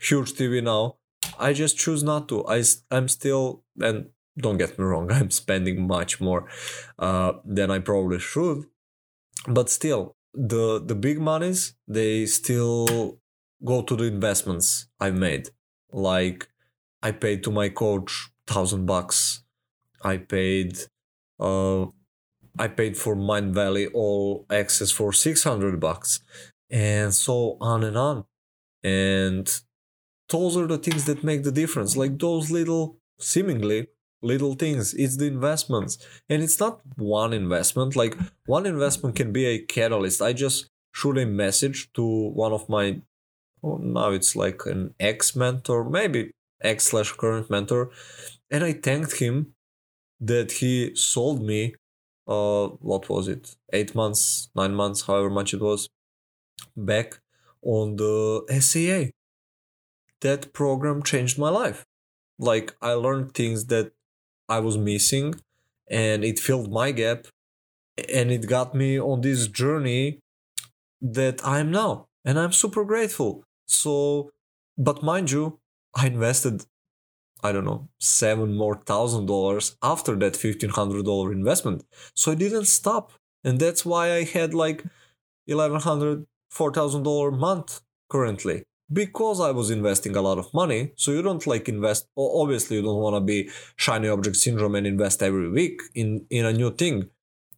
huge 0.00 0.32
tv 0.32 0.62
now. 0.62 0.96
I 1.38 1.52
just 1.52 1.76
choose 1.76 2.02
not 2.02 2.28
to. 2.28 2.46
I, 2.46 2.62
i'm 2.90 3.08
still 3.08 3.62
and 3.80 4.06
don't 4.38 4.56
get 4.56 4.78
me 4.78 4.84
wrong 4.84 5.12
i'm 5.18 5.30
spending 5.30 5.86
much 5.86 6.20
more 6.20 6.46
uh, 6.98 7.32
than 7.44 7.70
i 7.70 7.78
probably 7.78 8.18
should. 8.18 8.64
But 9.46 9.68
still 9.68 10.16
the 10.32 10.80
the 10.84 10.94
big 10.94 11.18
monies 11.20 11.74
they 11.88 12.24
still 12.26 13.18
go 13.64 13.82
to 13.82 13.96
the 13.96 14.04
investments 14.04 14.86
i've 15.00 15.16
made. 15.16 15.50
Like 15.92 16.48
i 17.02 17.10
paid 17.10 17.42
to 17.44 17.50
my 17.50 17.68
coach 17.68 18.30
thousand 18.46 18.86
bucks. 18.86 19.42
I 20.02 20.16
paid 20.16 20.78
uh 21.38 21.86
i 22.64 22.68
paid 22.68 22.96
for 22.96 23.14
Mind 23.14 23.54
Valley 23.54 23.86
all 23.88 24.46
access 24.50 24.90
for 24.90 25.12
600 25.12 25.80
bucks 25.80 26.20
and 26.70 27.12
so 27.12 27.56
on 27.60 27.82
and 27.82 27.96
on. 27.96 28.24
And 28.82 29.46
those 30.28 30.56
are 30.56 30.66
the 30.66 30.78
things 30.78 31.04
that 31.06 31.24
make 31.24 31.42
the 31.42 31.52
difference 31.52 31.96
like 31.96 32.18
those 32.18 32.50
little 32.50 32.98
seemingly 33.18 33.88
little 34.22 34.54
things. 34.54 34.94
It's 34.94 35.16
the 35.16 35.26
investments. 35.26 35.98
And 36.28 36.42
it's 36.42 36.60
not 36.60 36.80
one 36.96 37.32
investment. 37.32 37.96
Like 37.96 38.16
one 38.46 38.66
investment 38.66 39.16
can 39.16 39.32
be 39.32 39.46
a 39.46 39.58
catalyst. 39.58 40.22
I 40.22 40.32
just 40.32 40.70
shoot 40.94 41.18
a 41.18 41.26
message 41.26 41.92
to 41.94 42.04
one 42.30 42.52
of 42.52 42.68
my 42.68 43.00
oh, 43.62 43.76
now 43.76 44.10
it's 44.10 44.34
like 44.34 44.62
an 44.66 44.94
ex 44.98 45.36
mentor 45.36 45.88
maybe 45.88 46.32
ex 46.62 46.86
slash 46.86 47.12
current 47.12 47.48
mentor 47.48 47.90
and 48.50 48.64
i 48.64 48.72
thanked 48.72 49.20
him 49.20 49.54
that 50.18 50.50
he 50.52 50.92
sold 50.96 51.42
me 51.42 51.74
uh 52.26 52.68
what 52.90 53.08
was 53.08 53.28
it? 53.28 53.56
Eight 53.72 53.94
months 53.94 54.50
nine 54.54 54.74
months 54.74 55.02
however 55.02 55.30
much 55.30 55.54
it 55.54 55.60
was 55.60 55.88
back 56.76 57.20
on 57.62 57.96
the 57.96 58.44
saa 58.60 59.10
that 60.20 60.52
program 60.52 61.02
changed 61.02 61.38
my 61.38 61.50
life. 61.50 61.84
Like 62.38 62.74
i 62.80 62.92
learned 62.92 63.34
things 63.34 63.66
that 63.66 63.92
I 64.48 64.58
was 64.60 64.76
missing 64.76 65.34
and 65.88 66.24
it 66.24 66.38
filled 66.38 66.72
my 66.72 66.90
gap 66.92 67.26
and 68.12 68.30
it 68.32 68.48
got 68.48 68.74
me 68.74 68.98
on 69.00 69.20
this 69.20 69.46
journey 69.46 70.18
that 71.00 71.40
I'm 71.44 71.70
now 71.70 72.06
and 72.24 72.38
I'm 72.38 72.52
super 72.52 72.84
grateful. 72.84 73.44
So 73.66 74.30
but 74.76 75.02
mind 75.02 75.30
you, 75.30 75.58
I 75.94 76.06
invested 76.06 76.64
I 77.42 77.52
don't 77.52 77.64
know, 77.64 77.88
seven 77.98 78.54
more 78.56 78.76
thousand 78.86 79.26
dollars 79.26 79.76
after 79.82 80.16
that 80.16 80.36
fifteen 80.36 80.70
hundred 80.70 81.04
dollar 81.04 81.32
investment. 81.32 81.84
So 82.14 82.32
I 82.32 82.34
didn't 82.34 82.66
stop. 82.66 83.12
And 83.42 83.58
that's 83.58 83.86
why 83.86 84.12
I 84.12 84.24
had 84.24 84.52
like 84.54 84.84
eleven 85.46 85.80
hundred, 85.80 86.26
four 86.50 86.72
thousand 86.72 87.02
dollar 87.04 87.30
month 87.30 87.80
currently 88.10 88.64
because 88.92 89.40
I 89.40 89.52
was 89.52 89.70
investing 89.70 90.16
a 90.16 90.22
lot 90.22 90.38
of 90.38 90.52
money. 90.52 90.92
So 90.96 91.12
you 91.12 91.22
don't 91.22 91.46
like 91.46 91.68
invest. 91.68 92.06
Obviously, 92.16 92.76
you 92.76 92.82
don't 92.82 93.00
want 93.00 93.16
to 93.16 93.20
be 93.20 93.50
shiny 93.76 94.08
object 94.08 94.36
syndrome 94.36 94.74
and 94.74 94.86
invest 94.86 95.22
every 95.22 95.48
week 95.48 95.80
in 95.94 96.26
in 96.30 96.44
a 96.44 96.52
new 96.52 96.70
thing, 96.70 97.08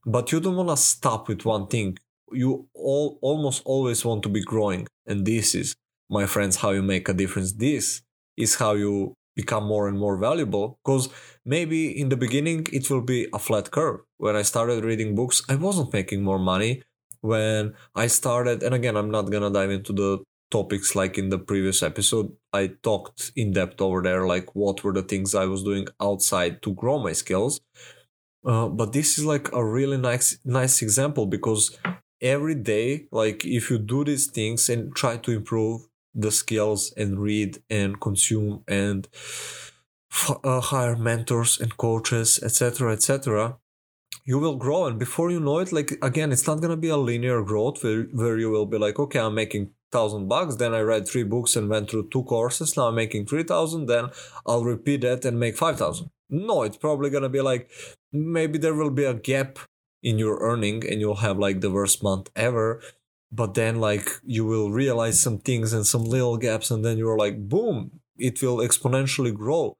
but 0.04 0.32
you 0.32 0.40
don't 0.40 0.56
want 0.56 0.68
to 0.68 0.76
stop 0.76 1.28
with 1.28 1.44
one 1.44 1.66
thing. 1.66 1.98
You 2.30 2.68
all 2.74 3.18
almost 3.22 3.62
always 3.64 4.04
want 4.04 4.22
to 4.22 4.28
be 4.28 4.42
growing, 4.42 4.86
and 5.06 5.26
this 5.26 5.54
is, 5.54 5.74
my 6.08 6.26
friends, 6.26 6.56
how 6.56 6.70
you 6.70 6.82
make 6.82 7.08
a 7.08 7.14
difference. 7.14 7.52
This 7.52 8.02
is 8.36 8.54
how 8.56 8.72
you 8.72 9.14
become 9.34 9.64
more 9.64 9.88
and 9.88 9.98
more 9.98 10.16
valuable 10.16 10.78
because 10.84 11.08
maybe 11.44 11.88
in 11.98 12.08
the 12.08 12.16
beginning 12.16 12.66
it 12.72 12.90
will 12.90 13.00
be 13.00 13.28
a 13.32 13.38
flat 13.38 13.70
curve. 13.70 14.00
When 14.18 14.36
i 14.36 14.42
started 14.42 14.84
reading 14.84 15.14
books 15.14 15.42
i 15.48 15.54
wasn't 15.56 15.92
making 15.92 16.22
more 16.22 16.38
money. 16.38 16.82
When 17.20 17.74
i 17.94 18.06
started 18.06 18.62
and 18.62 18.74
again 18.74 18.96
i'm 18.96 19.10
not 19.10 19.30
gonna 19.30 19.50
dive 19.50 19.70
into 19.70 19.92
the 19.92 20.22
topics 20.50 20.94
like 20.94 21.16
in 21.16 21.30
the 21.30 21.38
previous 21.38 21.82
episode 21.82 22.30
i 22.52 22.66
talked 22.82 23.32
in 23.36 23.54
depth 23.54 23.80
over 23.80 24.02
there 24.02 24.26
like 24.26 24.54
what 24.54 24.84
were 24.84 24.92
the 24.92 25.02
things 25.02 25.34
i 25.34 25.46
was 25.46 25.62
doing 25.62 25.86
outside 25.98 26.60
to 26.60 26.74
grow 26.74 26.98
my 26.98 27.12
skills. 27.12 27.58
Uh, 28.44 28.68
but 28.68 28.92
this 28.92 29.18
is 29.18 29.24
like 29.24 29.50
a 29.52 29.64
really 29.64 29.96
nice 29.96 30.38
nice 30.44 30.82
example 30.82 31.26
because 31.26 31.78
every 32.20 32.54
day 32.54 33.06
like 33.12 33.44
if 33.44 33.70
you 33.70 33.78
do 33.78 34.04
these 34.04 34.26
things 34.26 34.68
and 34.68 34.94
try 34.94 35.16
to 35.16 35.32
improve 35.32 35.82
the 36.14 36.30
skills 36.30 36.92
and 36.96 37.18
read 37.18 37.62
and 37.70 38.00
consume 38.00 38.62
and 38.68 39.08
f- 40.10 40.38
uh, 40.44 40.60
hire 40.60 40.96
mentors 40.96 41.60
and 41.60 41.76
coaches 41.76 42.40
etc 42.42 42.92
etc 42.92 43.56
you 44.24 44.38
will 44.38 44.56
grow. 44.56 44.86
And 44.86 44.98
before 44.98 45.30
you 45.30 45.40
know 45.40 45.58
it 45.58 45.72
like 45.72 45.92
again 46.02 46.32
it's 46.32 46.46
not 46.46 46.60
going 46.60 46.70
to 46.70 46.76
be 46.76 46.88
a 46.88 46.96
linear 46.96 47.42
growth 47.42 47.82
where, 47.82 48.02
where 48.12 48.38
you 48.38 48.50
will 48.50 48.66
be 48.66 48.78
like 48.78 48.98
okay 48.98 49.18
i'm 49.18 49.34
making 49.34 49.70
thousand 49.90 50.26
bucks 50.26 50.56
then 50.56 50.72
i 50.72 50.80
read 50.80 51.06
three 51.06 51.22
books 51.22 51.54
and 51.54 51.68
went 51.68 51.90
through 51.90 52.08
two 52.08 52.22
courses 52.24 52.76
now 52.76 52.88
i'm 52.88 52.94
making 52.94 53.26
3000 53.26 53.86
then 53.86 54.08
i'll 54.46 54.64
repeat 54.64 55.02
that 55.02 55.24
and 55.26 55.38
make 55.38 55.56
5000 55.56 56.08
no 56.30 56.62
it's 56.62 56.78
probably 56.78 57.10
gonna 57.10 57.28
be 57.28 57.42
like 57.42 57.70
maybe 58.10 58.58
there 58.58 58.74
will 58.74 58.90
be 58.90 59.04
a 59.04 59.12
gap 59.12 59.58
in 60.02 60.18
your 60.18 60.38
earning 60.40 60.82
and 60.88 61.00
you'll 61.00 61.16
have 61.16 61.38
like 61.38 61.60
the 61.60 61.70
worst 61.70 62.02
month 62.02 62.30
ever 62.34 62.80
but 63.32 63.54
then 63.54 63.80
like 63.80 64.08
you 64.24 64.44
will 64.44 64.70
realize 64.70 65.20
some 65.20 65.38
things 65.38 65.72
and 65.72 65.86
some 65.86 66.04
little 66.04 66.36
gaps 66.36 66.70
and 66.70 66.84
then 66.84 66.98
you're 66.98 67.18
like 67.18 67.48
boom 67.48 67.90
it 68.18 68.40
will 68.42 68.58
exponentially 68.58 69.34
grow 69.34 69.76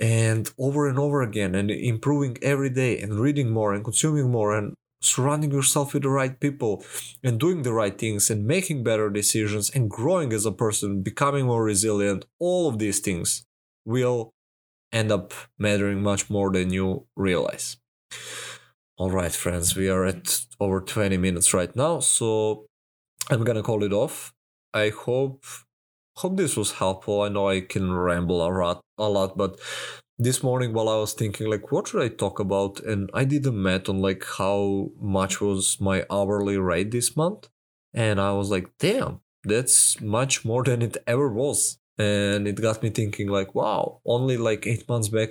and 0.00 0.50
over 0.58 0.88
and 0.88 0.98
over 0.98 1.20
again 1.22 1.54
and 1.54 1.70
improving 1.70 2.36
every 2.42 2.70
day 2.70 2.98
and 2.98 3.20
reading 3.20 3.50
more 3.50 3.74
and 3.74 3.84
consuming 3.84 4.30
more 4.30 4.56
and 4.56 4.74
surrounding 5.02 5.50
yourself 5.50 5.94
with 5.94 6.02
the 6.02 6.08
right 6.08 6.40
people 6.40 6.84
and 7.22 7.40
doing 7.40 7.62
the 7.62 7.72
right 7.72 7.98
things 7.98 8.30
and 8.30 8.46
making 8.46 8.82
better 8.82 9.10
decisions 9.10 9.70
and 9.70 9.90
growing 9.90 10.32
as 10.32 10.44
a 10.44 10.52
person, 10.52 11.02
becoming 11.02 11.46
more 11.46 11.64
resilient, 11.64 12.24
all 12.38 12.68
of 12.68 12.78
these 12.78 13.00
things 13.00 13.44
will 13.84 14.30
end 14.92 15.10
up 15.10 15.32
mattering 15.58 16.02
much 16.02 16.28
more 16.28 16.52
than 16.52 16.70
you 16.70 17.06
realize. 17.16 17.76
All 19.00 19.10
right, 19.10 19.32
friends, 19.32 19.74
we 19.74 19.88
are 19.88 20.04
at 20.04 20.44
over 20.60 20.82
20 20.82 21.16
minutes 21.16 21.54
right 21.54 21.74
now, 21.74 22.00
so 22.00 22.66
I'm 23.30 23.44
gonna 23.44 23.62
call 23.62 23.82
it 23.82 23.94
off. 23.94 24.34
I 24.74 24.90
hope 24.90 25.42
hope 26.16 26.36
this 26.36 26.54
was 26.54 26.72
helpful. 26.72 27.22
I 27.22 27.30
know 27.30 27.48
I 27.48 27.62
can 27.62 27.94
ramble 27.94 28.46
a 28.46 28.50
lot, 28.52 28.82
a 28.98 29.08
lot, 29.08 29.38
but 29.38 29.58
this 30.18 30.42
morning 30.42 30.74
while 30.74 30.90
I 30.90 30.96
was 30.96 31.14
thinking 31.14 31.48
like 31.48 31.72
what 31.72 31.88
should 31.88 32.02
I 32.02 32.08
talk 32.08 32.40
about 32.40 32.80
and 32.80 33.08
I 33.14 33.24
did 33.24 33.46
a 33.46 33.52
math 33.52 33.88
on 33.88 34.02
like 34.02 34.22
how 34.36 34.90
much 35.00 35.40
was 35.40 35.80
my 35.80 36.04
hourly 36.10 36.58
rate 36.58 36.90
this 36.90 37.16
month 37.16 37.48
and 37.94 38.20
I 38.20 38.32
was 38.32 38.50
like 38.50 38.68
damn 38.78 39.22
that's 39.44 39.98
much 40.02 40.44
more 40.44 40.62
than 40.62 40.82
it 40.82 40.98
ever 41.06 41.32
was 41.32 41.78
and 41.96 42.46
it 42.46 42.60
got 42.60 42.82
me 42.82 42.90
thinking 42.90 43.28
like 43.28 43.54
wow 43.54 44.00
only 44.04 44.36
like 44.36 44.66
eight 44.66 44.88
months 44.88 45.08
back 45.08 45.30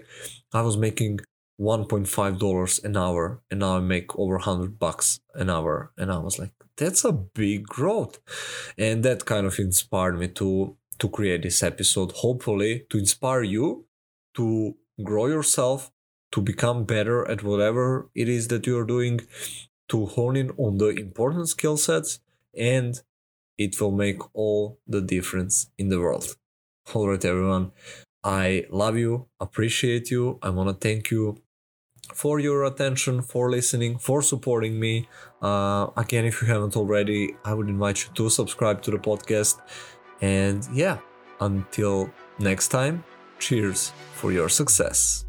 i 0.54 0.62
was 0.62 0.78
making 0.78 1.20
1.5 1.60 2.40
dollars 2.40 2.80
an 2.84 2.96
hour 2.96 3.42
and 3.52 3.60
now 3.60 3.78
i 3.78 3.80
make 3.80 4.18
over 4.18 4.36
100 4.36 4.80
bucks 4.80 5.20
an 5.36 5.50
hour 5.50 5.92
and 5.98 6.12
i 6.12 6.18
was 6.18 6.40
like 6.40 6.52
that's 6.78 7.04
a 7.04 7.12
big 7.12 7.66
growth 7.66 8.20
and 8.78 9.04
that 9.04 9.26
kind 9.26 9.46
of 9.46 9.60
inspired 9.60 10.18
me 10.18 10.28
to 10.28 10.76
to 10.98 11.10
create 11.10 11.44
this 11.44 11.62
episode 11.62 12.12
hopefully 12.14 12.86
to 12.90 12.98
inspire 12.98 13.44
you 13.44 13.86
to 14.34 14.76
grow 15.04 15.28
yourself 15.28 15.92
to 16.32 16.42
become 16.42 16.86
better 16.86 17.30
at 17.30 17.44
whatever 17.44 18.10
it 18.16 18.30
is 18.30 18.48
that 18.48 18.66
you're 18.66 18.86
doing 18.86 19.20
to 19.88 20.06
hone 20.06 20.36
in 20.36 20.52
on 20.52 20.78
the 20.78 20.90
important 20.90 21.50
skill 21.50 21.78
sets 21.78 22.20
and 22.58 23.02
it 23.58 23.80
will 23.82 23.92
make 23.92 24.22
all 24.34 24.80
the 24.88 25.02
difference 25.02 25.70
in 25.78 25.90
the 25.90 26.00
world 26.00 26.36
all 26.94 27.08
right, 27.08 27.24
everyone. 27.24 27.72
I 28.24 28.66
love 28.72 28.98
you, 28.98 29.28
appreciate 29.40 30.10
you. 30.10 30.40
I 30.42 30.50
want 30.50 30.70
to 30.70 30.74
thank 30.88 31.12
you 31.12 31.38
for 32.14 32.40
your 32.40 32.66
attention, 32.66 33.22
for 33.22 33.50
listening, 33.50 33.98
for 33.98 34.22
supporting 34.22 34.80
me. 34.80 35.08
Uh, 35.42 35.88
again, 35.96 36.26
if 36.26 36.42
you 36.42 36.48
haven't 36.48 36.76
already, 36.76 37.36
I 37.46 37.54
would 37.54 37.70
invite 37.70 38.06
you 38.06 38.12
to 38.16 38.30
subscribe 38.30 38.82
to 38.84 38.92
the 38.92 38.98
podcast. 38.98 39.62
And 40.22 40.68
yeah, 40.74 40.98
until 41.40 42.10
next 42.40 42.70
time, 42.70 43.04
cheers 43.40 43.92
for 44.14 44.32
your 44.32 44.50
success. 44.50 45.29